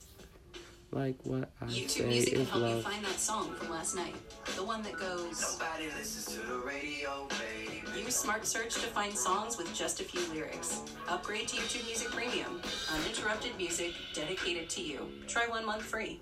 [0.93, 3.95] Like what I YouTube say Music can is help you find that song from last
[3.95, 4.15] night.
[4.57, 5.59] The one that goes.
[5.61, 7.83] Nobody listens to the radio, baby.
[8.03, 10.81] Use Smart Search to find songs with just a few lyrics.
[11.07, 12.61] Upgrade to YouTube Music Premium.
[12.93, 15.07] Uninterrupted music dedicated to you.
[15.29, 16.21] Try one month free.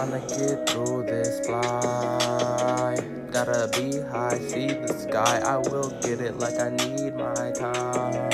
[0.00, 2.96] Wanna get through this fly.
[3.30, 5.42] Gotta be high, see the sky.
[5.44, 8.30] I will get it like I need my time.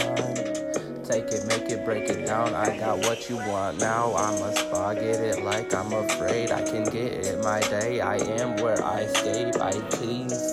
[1.03, 2.55] Take it, make it, break it down.
[2.55, 4.15] I got what you want now.
[4.15, 6.53] I'm a spa, get it like I'm afraid.
[6.53, 8.01] I can get it my day.
[8.01, 9.61] I am where I escape.
[9.61, 10.53] I tease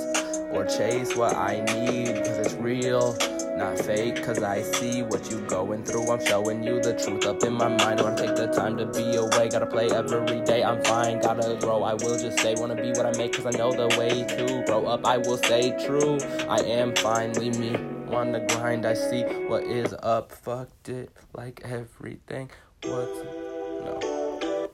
[0.52, 3.16] or chase what I need, cause it's real
[3.64, 6.12] not fake, cause I see what you going through.
[6.12, 8.00] I'm showing you the truth up in my mind.
[8.00, 9.48] Don't take the time to be away.
[9.50, 10.64] Gotta play every day.
[10.64, 11.84] I'm fine, gotta grow.
[11.84, 12.56] I will just stay.
[12.58, 15.06] Wanna be what I make, cause I know the way to grow up.
[15.06, 16.18] I will stay true.
[16.50, 17.76] I am fine, leave me
[18.14, 18.86] on the grind.
[18.86, 20.32] I see what is up.
[20.32, 22.52] Fucked it like everything.
[22.84, 23.24] What's
[23.86, 24.70] no.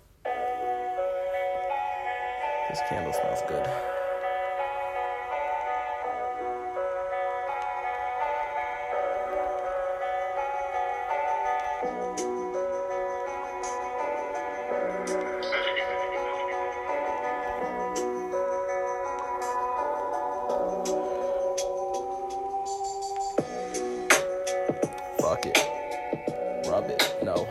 [2.70, 3.99] This candle smells good.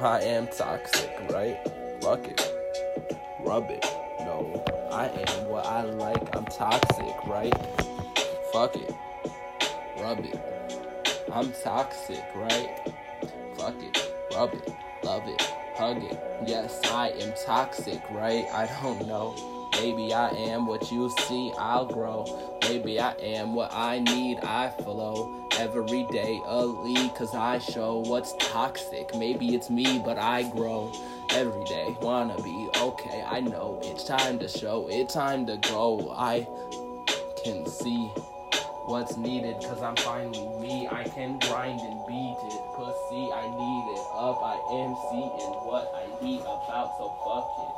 [0.08, 1.58] I am toxic, right?
[2.00, 2.40] Fuck it.
[3.40, 3.84] Rub it.
[4.20, 6.34] No, I am what I like.
[6.34, 7.52] I'm toxic, right?
[8.50, 8.94] Fuck it.
[10.00, 10.40] Rub it.
[11.30, 12.70] I'm toxic, right?
[13.58, 14.12] Fuck it.
[14.34, 14.74] Rub it.
[15.02, 15.42] Love it.
[15.76, 16.18] Hug it.
[16.46, 18.46] Yes, I am toxic, right?
[18.52, 19.68] I don't know.
[19.74, 22.58] Maybe I am what you see, I'll grow.
[22.62, 25.37] Maybe I am what I need, I flow.
[25.58, 29.12] Every day a lead, cause I show what's toxic.
[29.16, 30.92] Maybe it's me, but I grow.
[31.30, 33.24] Every day, wanna be okay.
[33.28, 36.14] I know it's time to show, it's time to go.
[36.16, 36.46] I
[37.42, 38.06] can see
[38.86, 40.86] what's needed, cause I'm finally me.
[40.86, 42.62] I can grind and beat it.
[42.76, 44.38] Pussy, I need it up.
[44.40, 47.74] I am seeing what I need about, so fuck it.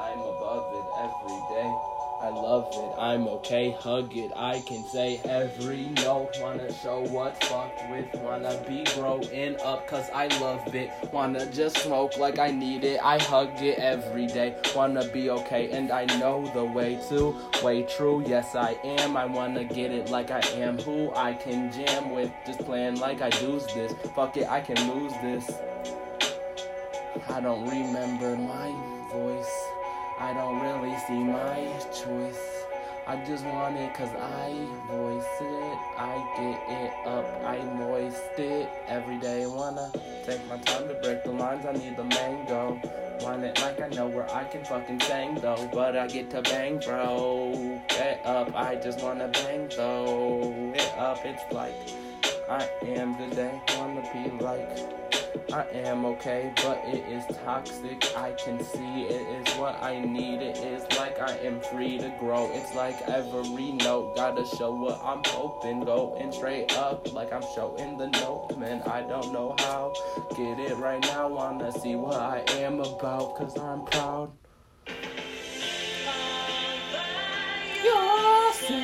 [0.00, 2.01] I'm above it every day.
[2.22, 4.30] I love it, I'm okay, hug it.
[4.36, 8.14] I can say every note, wanna show what's fucked with.
[8.22, 10.88] Wanna be growing up, cause I love it.
[11.12, 13.00] Wanna just smoke like I need it.
[13.02, 14.54] I hug it every day.
[14.72, 17.34] Wanna be okay, and I know the way to.
[17.60, 19.16] Way true, yes I am.
[19.16, 20.78] I wanna get it like I am.
[20.78, 23.92] Who I can jam with, just playing like I lose this.
[24.14, 25.50] Fuck it, I can lose this.
[27.28, 28.71] I don't remember my
[32.04, 32.64] choice.
[33.06, 34.50] I just want it cause I
[34.88, 35.78] voice it.
[35.98, 38.68] I get it up, I moist it.
[38.86, 39.90] Every day wanna
[40.24, 41.66] take my time to break the lines.
[41.66, 42.80] I need the mango.
[43.20, 45.68] Want it like I know where I can fucking sing though.
[45.72, 47.82] But I get to bang, bro.
[47.88, 50.72] Get up, I just wanna bang though.
[50.74, 51.74] It up, it's like
[52.48, 53.60] I am today.
[53.76, 55.11] Wanna be like.
[55.52, 58.16] I am okay, but it is toxic.
[58.16, 60.42] I can see it is what I need.
[60.42, 62.50] It is like I am free to grow.
[62.52, 65.84] It's like every note gotta show what I'm hoping.
[65.84, 68.56] Going straight up, like I'm showing the note.
[68.58, 69.94] Man, I don't know how.
[70.36, 74.32] Get it right now, wanna see what I am about, cause I'm proud.
[77.84, 78.78] Yourself,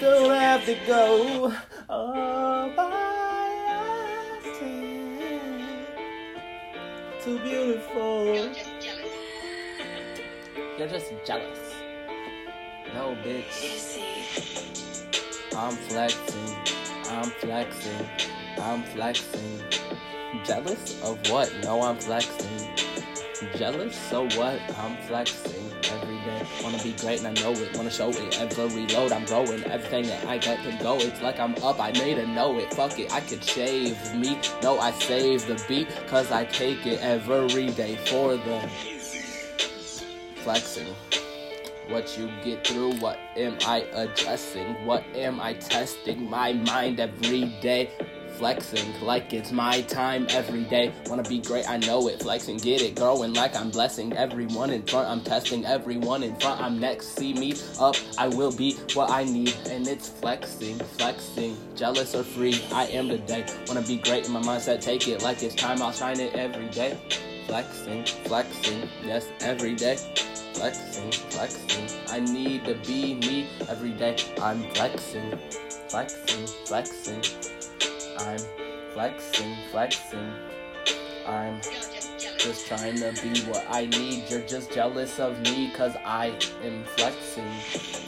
[0.00, 1.54] don't have to go
[1.88, 3.09] oh, by
[7.30, 8.24] Too beautiful.
[8.34, 8.52] You're
[10.88, 11.74] just jealous.
[12.92, 14.00] No, bitch.
[15.56, 16.56] I'm flexing.
[17.08, 18.08] I'm flexing.
[18.60, 19.62] I'm flexing.
[20.44, 21.54] Jealous of what?
[21.62, 22.68] No, I'm flexing.
[23.54, 23.94] Jealous?
[23.94, 24.60] So what?
[24.78, 26.46] I'm flexing every day.
[26.62, 27.76] Wanna be great and I know it.
[27.76, 28.40] Wanna show it.
[28.40, 29.64] Every load I'm growing.
[29.64, 30.96] Everything that I got to go.
[30.98, 31.80] It's like I'm up.
[31.80, 32.72] I made a know it.
[32.74, 33.12] Fuck it.
[33.12, 34.38] I could shave me.
[34.62, 35.88] No, I save the beat.
[36.06, 38.68] Cause I take it every day for the
[40.36, 40.94] flexing.
[41.88, 44.86] What you get through, what am I addressing?
[44.86, 46.30] What am I testing?
[46.30, 47.90] My mind every day.
[48.40, 50.94] Flexing like it's my time every day.
[51.08, 52.22] Wanna be great, I know it.
[52.22, 55.08] Flexing, get it, growing like I'm blessing everyone in front.
[55.08, 56.58] I'm testing everyone in front.
[56.58, 57.08] I'm next.
[57.08, 59.54] See me up, I will be what I need.
[59.68, 61.54] And it's flexing, flexing.
[61.76, 63.44] Jealous or free, I am today.
[63.68, 65.82] Wanna be great in my mindset, take it like it's time.
[65.82, 66.98] I'll shine it every day.
[67.46, 69.98] Flexing, flexing, yes, every day
[70.54, 71.88] flexing, flexing.
[72.08, 74.16] I need to be me every day.
[74.40, 75.38] I'm flexing,
[75.88, 77.59] flexing, flexing.
[78.20, 78.38] I'm
[78.92, 80.32] flexing, flexing.
[81.26, 81.60] I'm
[82.38, 84.24] just trying to be what I need.
[84.28, 87.50] You're just jealous of me, cause I am flexing,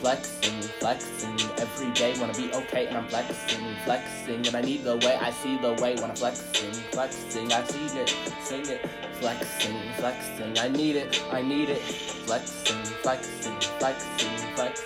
[0.00, 1.40] flexing, flexing.
[1.58, 4.46] Every day wanna be okay, and I'm flexing, flexing.
[4.46, 7.52] And I need the way, I see the way, wanna flexing, flexing.
[7.52, 8.88] I see it, sing it,
[9.20, 10.58] flexing, flexing.
[10.58, 14.80] I need it, I need it, flexing, flexing, flexing, flex,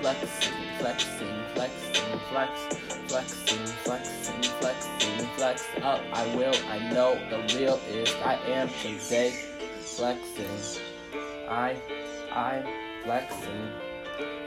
[0.00, 6.00] flexing, flexing, flexing, flex, flexing, flexing, flexing, flex up.
[6.14, 9.32] I will, I know the real is I am today,
[9.80, 10.80] flexing.
[11.46, 11.76] I,
[12.32, 12.64] I,
[13.04, 13.70] flexing.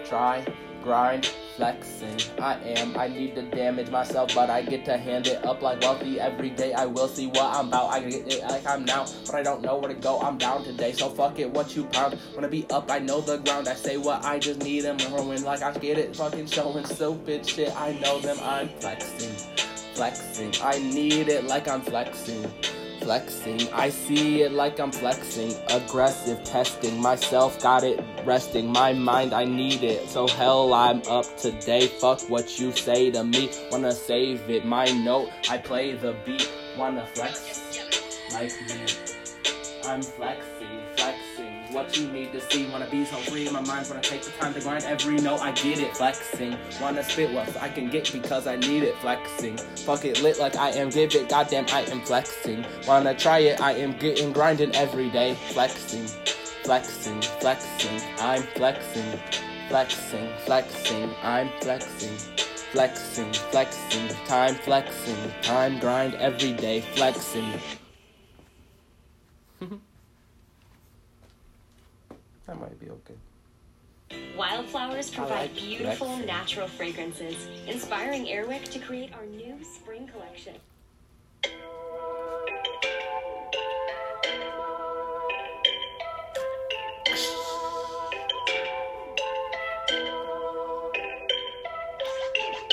[0.06, 0.44] Try,
[0.82, 2.18] grind, flexing.
[2.40, 2.98] I am.
[2.98, 6.50] I need to damage myself, but I get to hand it up like wealthy every
[6.50, 6.74] day.
[6.74, 7.90] I will see what I'm about.
[7.92, 10.20] I get it like I'm now, but I don't know where to go.
[10.20, 11.50] I'm down today, so fuck it.
[11.50, 12.18] What you pound?
[12.34, 12.92] Wanna be up?
[12.92, 13.68] I know the ground.
[13.68, 14.86] I say what I just need.
[14.86, 16.16] I'm growing like I get it.
[16.16, 17.76] Fucking showing stupid shit.
[17.76, 18.38] I know them.
[18.42, 19.36] I'm flexing,
[19.94, 20.54] flexing.
[20.62, 22.52] I need it like I'm flexing
[23.02, 23.62] flexing.
[23.74, 25.54] I see it like I'm flexing.
[25.70, 28.72] Aggressive testing myself, got it resting.
[28.72, 30.10] My mind, I need it.
[30.10, 31.88] So hell, I'm up today.
[31.88, 33.50] Fuck what you say to me.
[33.72, 34.66] Wanna save it.
[34.66, 36.52] My note, I play the beat.
[36.78, 37.80] Wanna flex
[38.34, 38.86] like me.
[39.86, 40.55] I'm flexing.
[41.76, 44.54] What you need to see, wanna be so free my mind's wanna take the time
[44.54, 45.42] to grind every note.
[45.42, 46.58] I get it, flexing.
[46.80, 49.58] Wanna spit what I can get because I need it, flexing.
[49.58, 52.66] Fuck it, lit like I am, give it, goddamn, I am flexing.
[52.88, 56.08] Wanna try it, I am getting grinding every day, flexing,
[56.64, 58.02] flexing, flexing.
[58.20, 59.20] I'm flexing,
[59.68, 61.14] flexing, flexing.
[61.24, 62.18] I'm flexing.
[62.72, 67.52] Flexing, flexing, time flexing, time grind every day, flexing.
[72.48, 73.16] that might be okay.
[74.38, 76.28] Wildflowers provide like beautiful flexing.
[76.28, 80.56] natural fragrances, inspiring Airwick to create our new spring collection.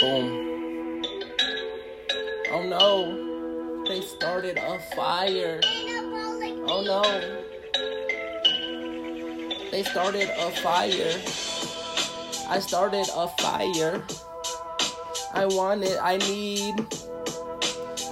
[0.00, 1.02] Boom.
[2.50, 3.84] Oh no.
[3.88, 5.60] They started a fire.
[5.64, 7.51] Oh no.
[9.72, 11.14] They started a fire.
[12.46, 14.02] I started a fire.
[15.32, 16.74] I want it, I need.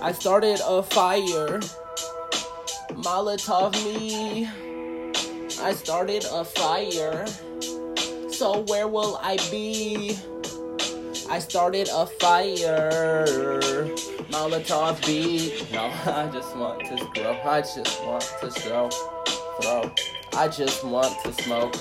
[0.00, 1.60] I started a fire.
[3.04, 4.48] Molotov me.
[5.60, 7.26] I started a fire.
[8.30, 10.16] So where will I be?
[11.28, 13.26] I started a fire.
[14.32, 15.70] Molotov beat.
[15.70, 17.38] No, I just want to grow.
[17.44, 18.88] I just want to throw.
[19.60, 19.92] Throw.
[20.36, 21.74] I just want to smoke.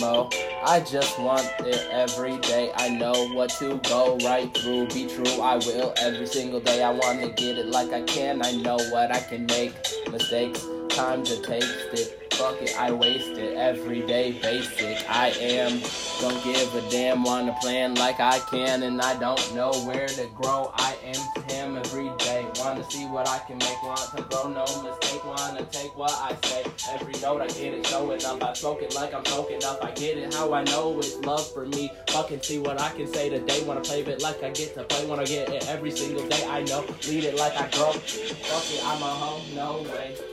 [0.00, 0.30] Mo.
[0.64, 2.72] I just want it every day.
[2.76, 4.86] I know what to go right through.
[4.86, 6.82] Be true, I will every single day.
[6.82, 8.42] I want to get it like I can.
[8.42, 9.74] I know what I can make.
[10.10, 12.21] Mistakes, time to taste it.
[12.32, 13.56] Fuck it, I waste it.
[13.56, 15.08] Everyday basic.
[15.08, 15.80] I am.
[16.20, 17.22] Don't give a damn.
[17.22, 20.72] Wanna plan like I can, and I don't know where to grow.
[20.74, 22.46] I am him every day.
[22.58, 23.82] Wanna see what I can make.
[23.82, 25.24] Want to grow, no mistake.
[25.24, 26.64] Wanna take what I say.
[26.90, 28.42] Every note I get it showing up.
[28.42, 29.84] I smoke it like I'm smoking up.
[29.84, 31.92] I get it how I know it's love for me.
[32.08, 33.62] Fucking see what I can say today.
[33.64, 35.06] Wanna play it like I get to play.
[35.06, 36.44] Wanna get it every single day.
[36.48, 36.84] I know.
[37.06, 37.92] Lead it like I grow.
[37.92, 39.42] Fuck it, I'm a hoe.
[39.54, 40.31] No way.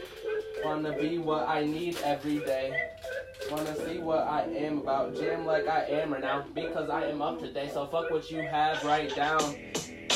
[0.63, 2.89] Wanna be what I need every day.
[3.49, 5.15] Wanna see what I am about.
[5.15, 6.45] Jam like I am right now.
[6.53, 7.69] Because I am up today.
[7.73, 9.55] So fuck what you have right down.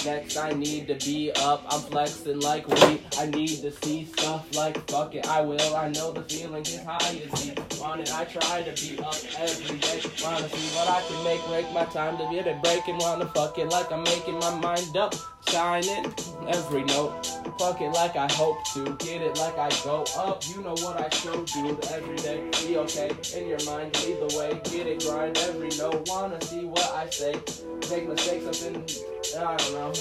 [0.05, 1.63] Next, I need to be up.
[1.69, 3.01] I'm flexing like weed.
[3.17, 5.25] I need to see stuff like fuck it.
[5.27, 5.75] I will.
[5.75, 7.53] I know the feeling is high as see.
[7.79, 8.13] Want it.
[8.13, 10.01] I try to be up every day.
[10.21, 11.45] Wanna see what I can make.
[11.47, 12.97] Break my time to get it breaking.
[12.97, 15.15] Wanna fuck it like I'm making my mind up.
[15.47, 16.13] Shining
[16.49, 17.42] every note.
[17.59, 18.95] Fuck it like I hope to.
[18.97, 20.43] Get it like I go up.
[20.47, 22.49] You know what I show you every day.
[22.65, 23.95] Be okay in your mind.
[24.03, 24.59] Lead the way.
[24.65, 26.07] Get it grind every note.
[26.07, 27.33] Wanna see what I say.
[27.89, 28.83] Make mistakes up in.
[29.39, 29.93] I don't know.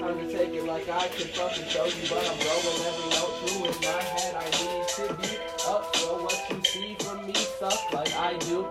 [0.00, 3.34] Time to take it like I could fucking show you, but I'm growing every note
[3.40, 4.34] through in my head.
[4.34, 5.94] I need to be up.
[5.96, 8.66] So what you see from me suck like I do.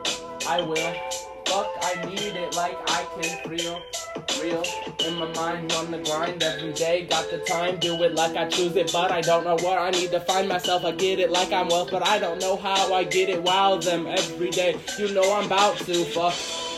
[0.48, 1.41] I will.
[1.52, 3.82] Fuck, I need it like I can feel
[4.42, 4.64] real
[5.06, 7.06] in my mind on the grind every day.
[7.08, 9.92] Got the time, do it like I choose it, but I don't know where I
[9.92, 10.86] need to find myself.
[10.86, 13.44] I get it like I'm wealth, but I don't know how I get it.
[13.44, 14.78] Wow, them every day.
[14.98, 16.71] You know I'm about to fuck.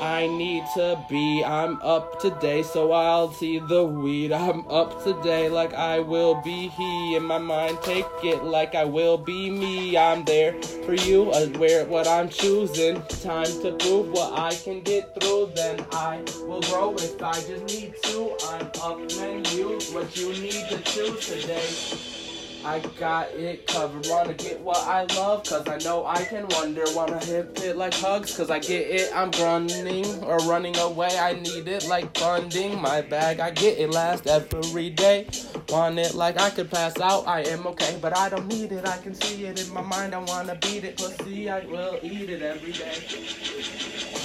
[0.00, 1.44] I need to be.
[1.44, 4.32] I'm up today, so I'll see the weed.
[4.32, 7.16] I'm up today, like I will be he.
[7.16, 9.98] In my mind, take it like I will be me.
[9.98, 13.02] I'm there for you, uh, aware of what I'm choosing.
[13.22, 15.52] Time to prove what I can get through.
[15.54, 18.36] Then I will grow if I just need to.
[18.48, 19.44] I'm up, man.
[19.46, 22.19] Use what you need to choose today.
[22.64, 24.06] I got it covered.
[24.08, 26.84] Wanna get what I love, cause I know I can wonder.
[26.94, 29.10] Wanna hit it like hugs, cause I get it.
[29.14, 31.18] I'm grunting or running away.
[31.18, 32.80] I need it like funding.
[32.80, 35.26] My bag, I get it last every day.
[35.70, 37.26] Want it like I could pass out.
[37.26, 38.86] I am okay, but I don't need it.
[38.86, 40.14] I can see it in my mind.
[40.14, 40.98] I wanna beat it.
[40.98, 42.92] Pussy, I will eat it every day.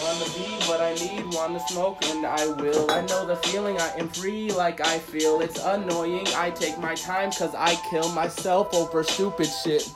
[0.03, 2.91] Wanna be what I need, wanna smoke, and I will.
[2.91, 5.39] I know the feeling, I am free like I feel.
[5.41, 9.87] It's annoying, I take my time, cause I kill myself over stupid shit.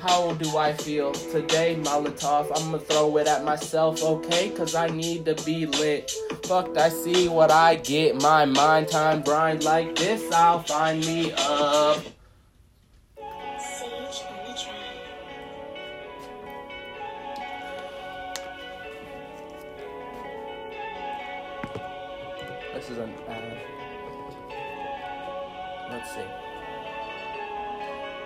[0.00, 2.50] How do I feel today, Molotov?
[2.56, 4.48] I'ma throw it at myself, okay?
[4.48, 6.10] Cause I need to be lit.
[6.44, 8.22] Fucked, I see what I get.
[8.22, 12.02] My mind time grind like this, I'll find me up.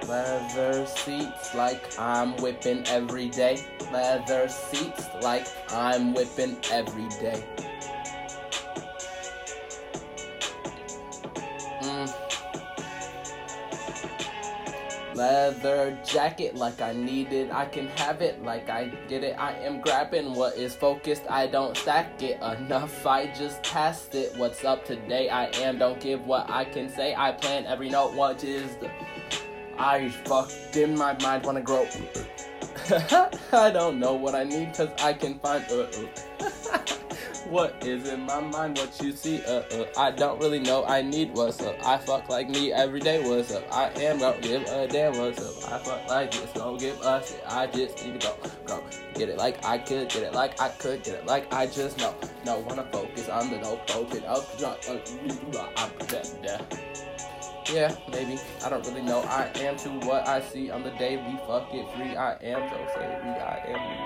[0.09, 3.63] Leather seats like I'm whipping every day.
[3.93, 7.45] Leather seats like I'm whipping every day.
[11.83, 12.29] Mm.
[15.15, 17.53] Leather jacket like I need it.
[17.53, 19.37] I can have it like I get it.
[19.39, 21.25] I am grabbing what is focused.
[21.29, 23.05] I don't stack it enough.
[23.05, 24.35] I just passed it.
[24.39, 25.29] What's up today?
[25.29, 25.77] I am.
[25.79, 27.15] Don't give what I can say.
[27.15, 28.15] I plan every note.
[28.15, 28.91] What is the.
[29.79, 31.45] I fucked in my mind.
[31.45, 31.87] Wanna grow.
[33.53, 35.65] I don't know what I need because I can find.
[35.71, 35.87] Uh,
[36.41, 36.79] uh.
[37.49, 38.79] what is in my mind?
[38.79, 39.45] What you see?
[39.45, 39.85] Uh, uh.
[39.97, 40.85] I don't really know.
[40.85, 41.77] I need what's up.
[41.87, 43.23] I fuck like me every day.
[43.23, 43.65] What's up?
[43.73, 45.73] I am gonna give a damn what's up.
[45.73, 46.53] I fuck like this.
[46.55, 47.43] Don't give a shit.
[47.47, 48.85] I just need to go, go.
[49.15, 50.09] Get it like I could.
[50.09, 51.05] Get it like I could.
[51.05, 52.15] Get it like I just know.
[52.45, 54.23] No, wanna focus on the no focus.
[54.27, 54.99] Up, drop, uh,
[55.77, 55.91] I'm
[56.43, 56.61] yeah.
[57.73, 58.39] Yeah, maybe.
[58.65, 59.21] I don't really know.
[59.21, 62.17] I am to what I see on the day we fuck it free.
[62.17, 63.29] I am say we.
[63.29, 63.97] I am we.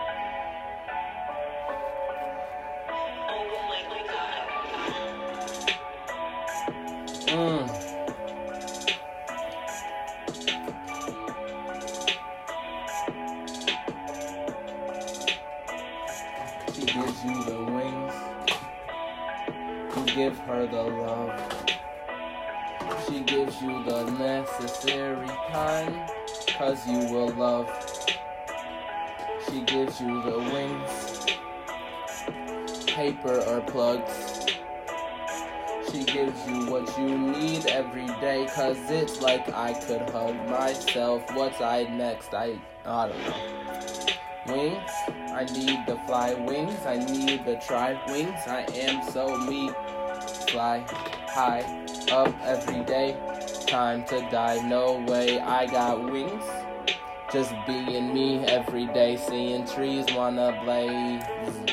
[7.33, 7.82] Mm.
[23.63, 26.07] You the necessary time.
[26.59, 27.69] Cause you will love.
[29.49, 31.27] She gives you the wings.
[32.87, 34.49] Paper or plugs.
[35.91, 41.23] She gives you what you need every day, cause it's like I could hug myself.
[41.35, 42.33] What's I next?
[42.35, 44.55] I I don't know.
[44.55, 44.91] Wings,
[45.33, 46.85] I need the fly wings.
[46.87, 48.41] I need the try wings.
[48.47, 49.71] I am so me.
[50.49, 50.85] Fly
[51.29, 51.63] high
[52.11, 53.17] up every day.
[53.73, 55.41] Time to die, no way.
[55.41, 56.45] I got wings.
[57.33, 61.73] Just being me every day, seeing trees wanna blaze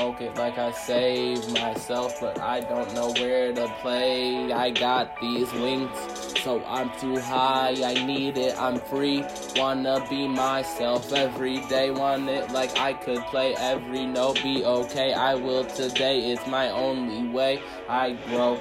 [0.00, 4.50] smoke it like I saved myself, but I don't know where to play.
[4.50, 5.94] I got these wings,
[6.42, 7.74] so I'm too high.
[7.84, 9.22] I need it, I'm free.
[9.56, 11.90] Wanna be myself every day.
[11.90, 15.12] Want it like I could play every note, be okay.
[15.12, 17.60] I will today, it's my only way.
[17.86, 18.58] I grow.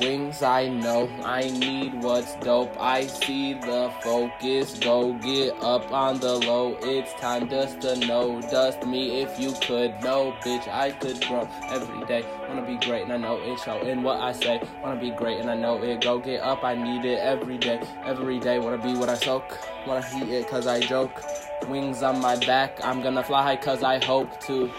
[0.00, 2.76] Wings, I know I need what's dope.
[2.78, 4.78] I see the focus.
[4.78, 6.76] Go get up on the low.
[6.82, 8.40] It's time just to know.
[8.42, 9.94] Dust me if you could.
[10.02, 12.24] No, bitch, I could grow every day.
[12.48, 13.58] Wanna be great and I know it.
[13.60, 14.60] Show in what I say.
[14.82, 16.02] Wanna be great and I know it.
[16.02, 17.80] Go get up, I need it every day.
[18.04, 19.58] Every day, wanna be what I soak.
[19.86, 21.22] Wanna heat it cause I joke.
[21.68, 24.70] Wings on my back, I'm gonna fly high cause I hope to.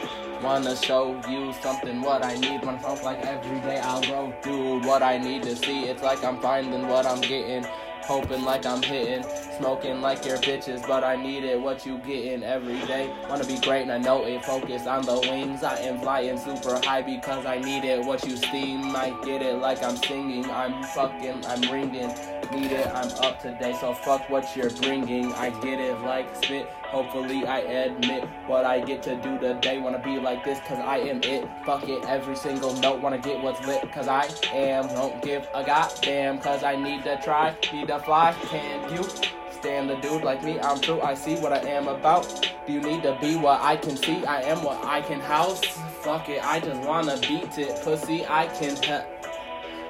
[0.42, 2.62] Wanna show you something what I need.
[2.62, 5.86] Felt like every day I'll go do what I need to see.
[5.86, 7.66] It's like I'm finding what I'm getting.
[8.04, 9.26] Hoping like I'm hitting,
[9.58, 11.60] smoking like your bitches, but I need it.
[11.60, 13.14] What you getting every day?
[13.28, 14.46] Wanna be great and I know it.
[14.46, 15.62] Focus on the wings.
[15.62, 18.06] I am flying super high because I need it.
[18.06, 20.50] What you steam, I get it like I'm singing.
[20.50, 22.08] I'm fucking, I'm ringing.
[22.54, 23.76] Need it, I'm up today.
[23.82, 25.34] So fuck what you're bringing.
[25.34, 26.70] I get it like spit.
[26.90, 29.78] Hopefully I admit what I get to do today.
[29.80, 31.48] Wanna be like this cause I am it.
[31.66, 33.02] Fuck it, every single note.
[33.02, 34.88] Wanna get what's lit cause I am.
[34.88, 37.56] Don't give a goddamn cause I need to try.
[37.74, 38.34] Need to fly.
[38.44, 39.04] Can you
[39.52, 40.62] stand the dude like me?
[40.62, 41.02] I'm true.
[41.02, 42.56] I see what I am about.
[42.66, 44.26] Do you need to be what I can see?
[44.26, 45.66] I am what I can house.
[46.02, 47.84] Fuck it, I just wanna beat it.
[47.84, 49.04] Pussy, I can.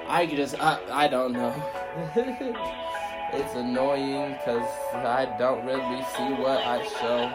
[0.08, 1.54] I just, I don't know.
[3.32, 7.32] it's annoying because I don't really see what I show.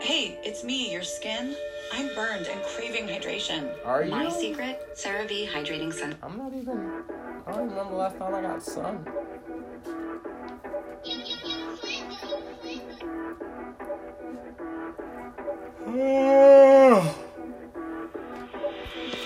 [0.00, 1.54] Hey, it's me, your skin.
[1.92, 3.74] I'm burned and craving hydration.
[3.84, 4.10] Are you?
[4.10, 4.30] My you?
[4.30, 6.16] secret, CeraVe Hydrating Sun.
[6.22, 7.02] I'm not even.
[7.46, 9.04] I don't remember the last time I got sun.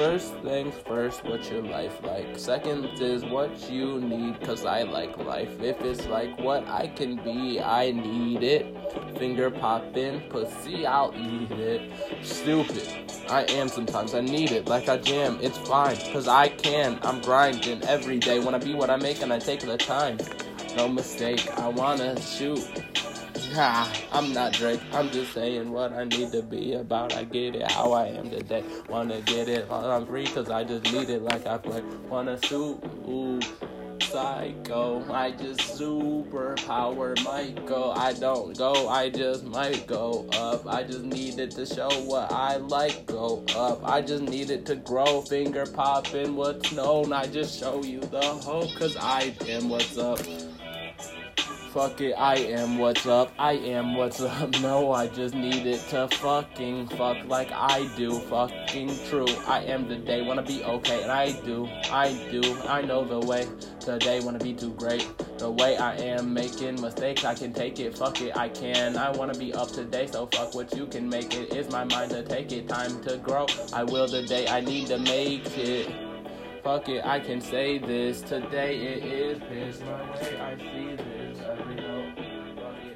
[0.05, 2.39] First things first, what's your life like?
[2.39, 5.63] Second is what you need, cause I like life.
[5.63, 8.67] If it's like what I can be, I need it.
[9.19, 11.91] Finger popping, pussy, I'll eat it.
[12.23, 12.87] Stupid.
[13.31, 15.39] I am sometimes, I need it like I jam.
[15.41, 16.99] It's fine, cause I can.
[17.01, 18.41] I'm grinding every day.
[18.41, 20.19] Wanna be what I make and I take the time.
[20.77, 22.84] No mistake, I wanna shoot.
[23.57, 24.81] I'm not Drake.
[24.93, 27.15] I'm just saying what I need to be about.
[27.15, 28.65] I get it how I am today.
[28.89, 31.83] Wanna get it while I'm free, cause I just need it like I play.
[32.09, 33.41] Wanna suit, ooh,
[34.01, 35.05] psycho.
[35.13, 37.93] I just superpower might go.
[37.93, 40.67] I don't go, I just might go up.
[40.67, 43.89] I just needed to show what I like go up.
[43.89, 47.13] I just needed to grow, finger popping what's known.
[47.13, 50.19] I just show you the hope, cause I am what's up.
[51.75, 53.33] Fuck it, I am what's up.
[53.37, 54.55] I am what's up.
[54.61, 58.21] No, I just needed to fucking fuck like I do.
[58.21, 59.27] Fucking true.
[59.49, 60.23] I am today.
[60.23, 61.69] Wanna be okay, and I do.
[61.91, 62.57] I do.
[62.69, 63.49] I know the way.
[63.81, 65.05] Today wanna be too great.
[65.39, 67.99] The way I am making mistakes, I can take it.
[67.99, 68.97] Fuck it, I can.
[68.97, 71.53] I wanna be up to date, so fuck what you can make it.
[71.53, 72.69] It's my mind to take it.
[72.69, 73.47] Time to grow.
[73.73, 74.47] I will today.
[74.47, 75.91] I need to make it.
[76.63, 78.23] Fuck it, I can say this.
[78.23, 80.39] Today it is my way.
[80.39, 81.24] I see this.
[81.57, 81.85] Fuck it,
[82.57, 82.95] what you.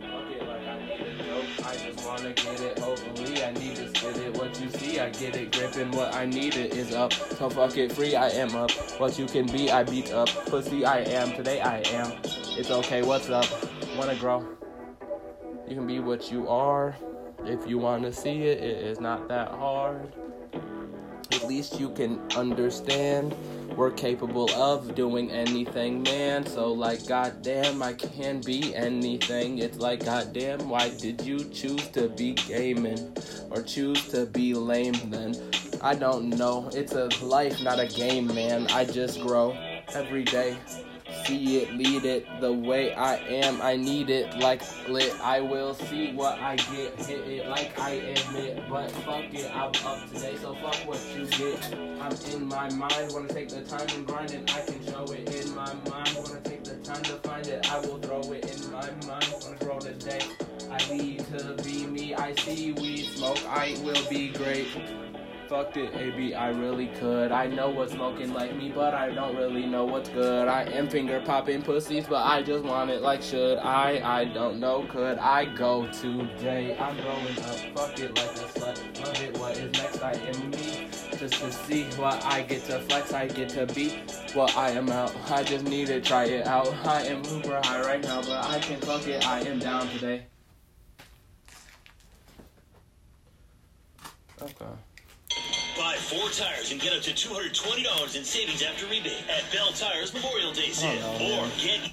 [0.00, 1.66] Fuck it, like I need a joke.
[1.66, 2.78] I just wanna get it.
[2.78, 4.36] Hopefully, I need to spit it.
[4.36, 5.52] What you see, I get it.
[5.52, 7.12] Gripping what I need it is up.
[7.12, 8.70] So fuck it, free, I am up.
[8.98, 10.28] What you can be, I beat up.
[10.46, 11.32] Pussy, I am.
[11.32, 12.12] Today, I am.
[12.56, 13.46] It's okay, what's up?
[13.98, 14.46] Wanna grow?
[15.68, 16.96] You can be what you are.
[17.44, 20.14] If you want to see it, it is not that hard.
[21.32, 23.34] At least you can understand
[23.76, 26.46] we're capable of doing anything, man.
[26.46, 29.58] So, like, goddamn, I can be anything.
[29.58, 33.16] It's like, goddamn, why did you choose to be gaming
[33.50, 35.34] or choose to be lame then?
[35.82, 36.70] I don't know.
[36.72, 38.66] It's a life, not a game, man.
[38.68, 39.56] I just grow
[39.94, 40.56] every day
[41.26, 43.60] see it, lead it the way I am.
[43.62, 45.14] I need it like lit.
[45.22, 48.62] I will see what I get, hit it like I admit.
[48.68, 51.74] But fuck it, I'm up today, so fuck what you get.
[52.00, 54.54] I'm in my mind, wanna take the time and grind it.
[54.54, 57.70] I can show it in my mind, wanna take the time to find it.
[57.70, 60.20] I will throw it in my mind, wanna grow today.
[60.70, 62.14] I need to be me.
[62.14, 64.66] I see weed smoke, I will be great.
[65.54, 67.30] Fucked it, AB, I really could.
[67.30, 70.48] I know what's smoking like me, but I don't really know what's good.
[70.48, 74.00] I am finger popping pussies, but I just want it like should I?
[74.02, 76.76] I don't know, could I go today?
[76.76, 79.06] I'm growing up, fuck it like a slut.
[79.06, 80.02] Love it, what is next?
[80.02, 80.88] I am me.
[81.16, 83.90] Just to see what I get to flex, I get to be
[84.32, 85.14] what I am out.
[85.30, 86.74] I just need to try it out.
[86.84, 89.24] I am super high right now, but I can fuck it.
[89.24, 90.26] I am down today.
[94.42, 94.74] Okay.
[95.76, 100.14] Buy four tires and get up to $220 in savings after rebate at Belle Tire's
[100.14, 101.02] Memorial Day sale.
[101.02, 101.90] Oh, no, or get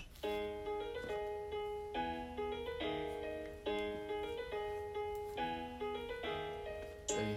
[7.10, 7.36] Hey,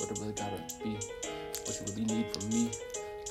[0.00, 0.90] what really gotta be,
[1.64, 2.70] what you really need from me.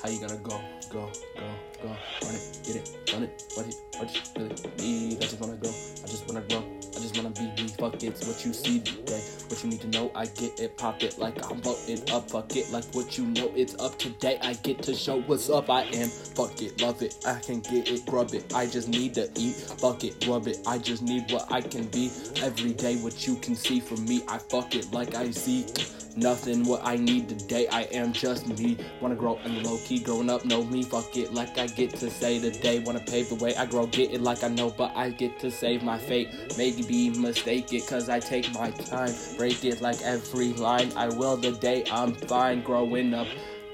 [0.02, 1.46] How you gonna go, go, go,
[1.82, 5.16] go, run it, get it, run it, what it, what you really need.
[5.18, 6.62] I just wanna go, I just wanna grow,
[6.96, 7.68] I just wanna be me.
[7.78, 10.10] Fuck it's what you see today, what you need to know.
[10.14, 12.30] I get it, pop it like I'm voting up.
[12.30, 13.50] Fuck it like what you know.
[13.56, 14.38] It's up today.
[14.42, 15.68] I get to show what's up.
[15.68, 16.08] I am.
[16.08, 17.16] Fuck it, love it.
[17.26, 18.54] I can get it, grub it.
[18.54, 19.54] I just need to eat.
[19.54, 20.58] Fuck it, rub it.
[20.66, 22.10] I just need what I can be
[22.42, 22.96] every day.
[22.96, 24.22] What you can see from me.
[24.28, 25.68] I fuck it like I seek.
[26.18, 27.68] Nothing what I need today.
[27.68, 28.76] I am just me.
[29.00, 30.00] Wanna grow and low key.
[30.00, 30.82] Growing up, know me.
[30.82, 32.80] Fuck it like I get to say today.
[32.80, 33.54] Wanna pave the way.
[33.54, 36.28] I grow, get it like I know, but I get to save my fate.
[36.58, 39.14] Maybe be mistaken, cause I take my time.
[39.36, 40.92] Break it like every line.
[40.96, 42.62] I will the day I'm fine.
[42.62, 43.28] Growing up.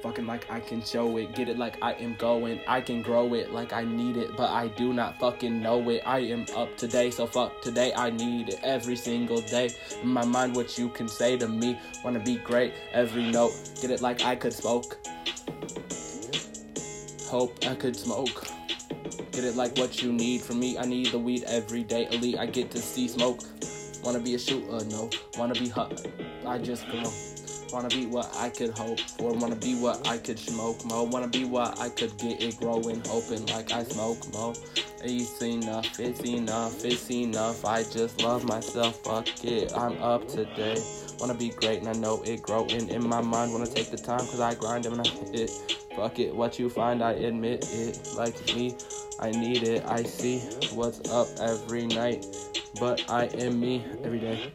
[0.05, 2.61] Fucking like I can show it, get it like I am going.
[2.69, 6.03] I can grow it like I need it, but I do not fucking know it.
[6.05, 7.91] I am up today, so fuck today.
[7.97, 9.71] I need it every single day.
[10.03, 11.79] In my mind, what you can say to me.
[12.05, 13.55] Wanna be great, every note.
[13.81, 14.99] Get it like I could smoke.
[17.29, 18.47] Hope I could smoke.
[19.33, 20.77] Get it like what you need from me.
[20.77, 22.09] I need the weed every day.
[22.11, 23.41] Elite, I get to see smoke.
[24.03, 25.09] Wanna be a shooter, no.
[25.39, 26.07] Wanna be hot.
[26.47, 27.11] I just go.
[27.73, 29.33] Wanna be what I could hope for.
[29.33, 31.03] Wanna be what I could smoke mo.
[31.05, 34.55] Wanna be what I could get it growing, hoping like I smoke mo.
[35.03, 37.65] It's enough, it's enough, it's enough.
[37.65, 38.97] I just love myself.
[39.05, 40.77] Fuck it, I'm up today.
[41.19, 43.53] Wanna be great and I know it growing in my mind.
[43.53, 45.51] Wanna take the time cause I grind and I hit it.
[45.97, 48.09] Fuck it, what you find, I admit it.
[48.17, 48.77] Like me,
[49.21, 49.85] I need it.
[49.87, 50.39] I see
[50.75, 52.27] what's up every night,
[52.81, 54.53] but I am me every day.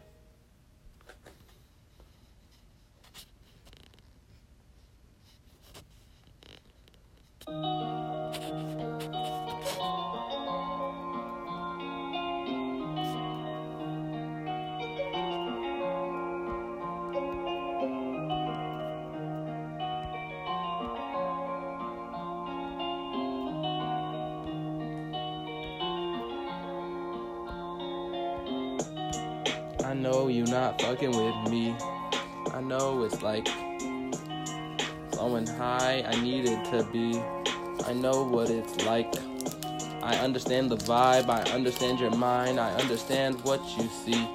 [29.90, 31.76] I know you're not fucking with me.
[32.54, 33.48] I know it's like
[35.20, 36.02] flowing high.
[36.08, 37.22] I needed to be.
[37.86, 39.14] I know what it's like.
[40.02, 41.28] I understand the vibe.
[41.28, 42.58] I understand your mind.
[42.58, 44.26] I understand what you see.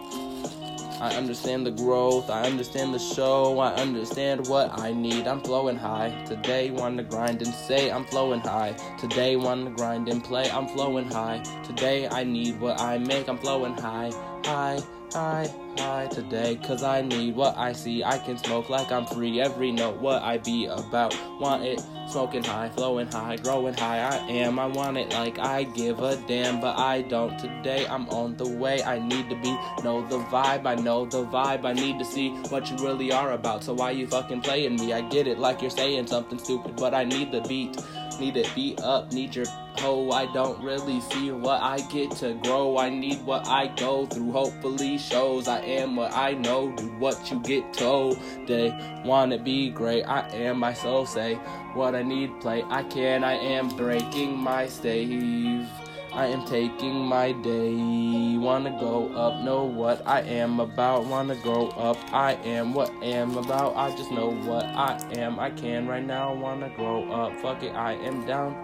[1.01, 2.29] I understand the growth.
[2.29, 3.59] I understand the show.
[3.61, 5.27] I understand what I need.
[5.27, 6.11] I'm flowing high.
[6.27, 8.73] Today, want to grind and say I'm flowing high.
[8.99, 10.51] Today, want to grind and play.
[10.51, 11.43] I'm flowing high.
[11.65, 13.31] Today, I need what I make.
[13.31, 14.13] I'm flowing high.
[14.45, 14.81] High,
[15.15, 15.49] high,
[15.79, 16.57] high today.
[16.57, 18.03] Cause I need what I see.
[18.05, 19.41] I can smoke like I'm free.
[19.41, 21.17] Every note, what I be about.
[21.41, 24.01] Want it smoking high, flowing high, growing high.
[24.01, 24.59] I am.
[24.59, 27.39] I want it like I give a damn, but I don't.
[27.39, 28.83] Today, I'm on the way.
[28.83, 29.57] I need to be.
[29.83, 30.67] Know the vibe.
[30.67, 31.65] I know the vibe.
[31.65, 33.65] I need to see what you really are about.
[33.65, 34.93] So why you fucking playing me?
[34.93, 37.81] I get it like you're saying something stupid, but I need the beat.
[38.21, 39.47] Need it beat up, need your
[39.77, 40.11] hoe.
[40.11, 42.79] I don't really see what I get to grow.
[42.79, 44.33] I need what I go through.
[44.33, 46.71] Hopefully, shows I am what I know.
[46.77, 48.19] Do what you get told.
[48.47, 48.73] They
[49.05, 50.05] wanna be great.
[50.05, 51.07] I am my soul.
[51.07, 51.35] Say
[51.75, 52.41] what I need.
[52.41, 52.63] Play.
[52.69, 53.25] I can.
[53.25, 55.69] I am breaking my stave.
[56.15, 58.39] I am taking my day.
[58.39, 61.07] Wanna go up, know what I am about.
[61.07, 63.77] Wanna grow up, I am what am about.
[63.77, 65.41] I just know what I am.
[65.41, 66.33] I can right now.
[66.33, 68.55] Wanna grow up, fuck it, I am down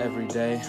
[0.00, 0.60] every day.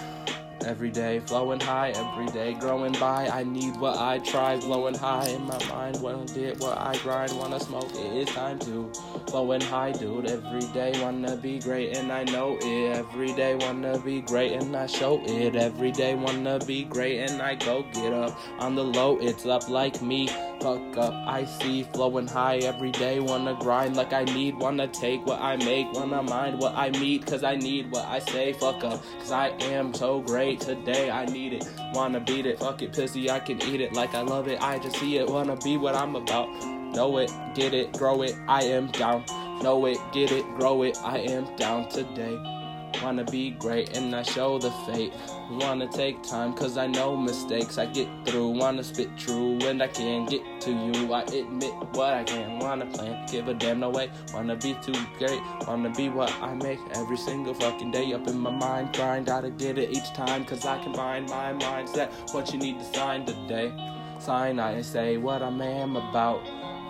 [0.66, 3.28] Every day, flowing high, every day, growing by.
[3.28, 6.02] I need what I try, flowing high in my mind.
[6.02, 7.90] Wanna get what I grind, wanna smoke.
[7.94, 8.92] It is time to
[9.28, 10.30] flowing high, dude.
[10.30, 12.98] Every day, wanna be great, and I know it.
[12.98, 15.56] Every day, wanna be great, and I show it.
[15.56, 18.38] Every day, wanna be great, and I go get up.
[18.60, 20.28] On the low, it's up like me.
[20.60, 23.20] Fuck up, I see, flowing high every day.
[23.20, 27.26] Wanna grind like I need, wanna take what I make, wanna mind what I meet,
[27.28, 28.54] cause I need what I say.
[28.54, 31.12] Fuck up, cause I am so great today.
[31.12, 32.60] I need it, wanna beat it.
[32.60, 34.62] Fuck it, pissy, I can eat it like I love it.
[34.62, 36.48] I just see it, wanna be what I'm about.
[36.94, 39.26] Know it, get it, grow it, I am down.
[39.62, 42.57] Know it, get it, grow it, I am down today.
[43.04, 45.14] Wanna be great and I show the fate.
[45.52, 48.50] Wanna take time cause I know mistakes I get through.
[48.50, 51.14] Wanna spit true and I can't get to you.
[51.14, 52.60] I admit what I can.
[52.60, 54.10] Wanna plan, give a damn no way.
[54.34, 55.42] Wanna be too great.
[55.68, 58.14] Wanna be what I make every single fucking day.
[58.14, 62.12] Up in my mind, grind, gotta get it each time cause I combine my mindset.
[62.34, 63.72] What you need to sign today.
[64.20, 66.42] Sign, I say what I am about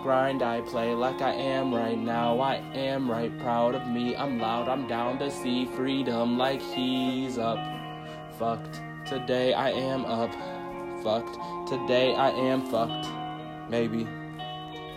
[0.02, 2.40] grind I play like I am right now.
[2.40, 4.16] I am right proud of me.
[4.16, 7.58] I'm loud, I'm down to see freedom like he's up.
[8.38, 8.80] Fucked.
[9.06, 10.32] Today I am up.
[11.02, 11.68] Fucked.
[11.68, 13.08] Today I am fucked.
[13.70, 14.06] Maybe.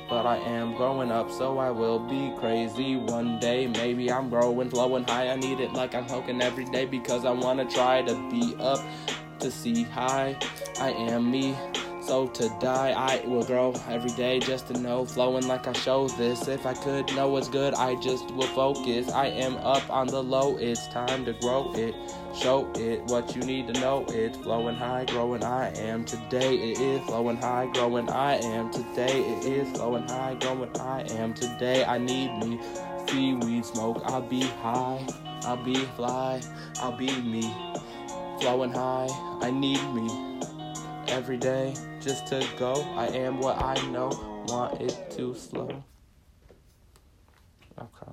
[0.10, 3.68] But I am growing up, so I will be crazy one day.
[3.68, 5.30] Maybe I'm growing, flowing high.
[5.30, 8.84] I need it like I'm poking every day because I wanna try to be up
[9.40, 10.38] to see high.
[10.80, 11.56] I am me.
[12.02, 16.08] So to die, I will grow every day just to know, flowing like I show
[16.08, 16.48] this.
[16.48, 19.12] If I could know what's good, I just will focus.
[19.12, 21.94] I am up on the low, it's time to grow it.
[22.36, 24.06] Show it what you need to know.
[24.10, 25.44] It's flowing high, growing.
[25.44, 26.72] I am today.
[26.72, 28.10] It is flowing high, growing.
[28.10, 29.22] I am today.
[29.22, 30.76] It is flowing high, growing.
[30.80, 31.86] I am today.
[31.86, 32.60] I need me
[33.08, 34.02] seaweed smoke.
[34.06, 35.06] I'll be high,
[35.44, 36.42] I'll be fly,
[36.80, 37.54] I'll be me.
[38.40, 39.08] Flowing high,
[39.42, 40.10] I need me
[41.08, 42.74] every day just to go.
[42.96, 44.10] I am what I know,
[44.48, 45.84] want it too slow.
[47.80, 48.12] Okay.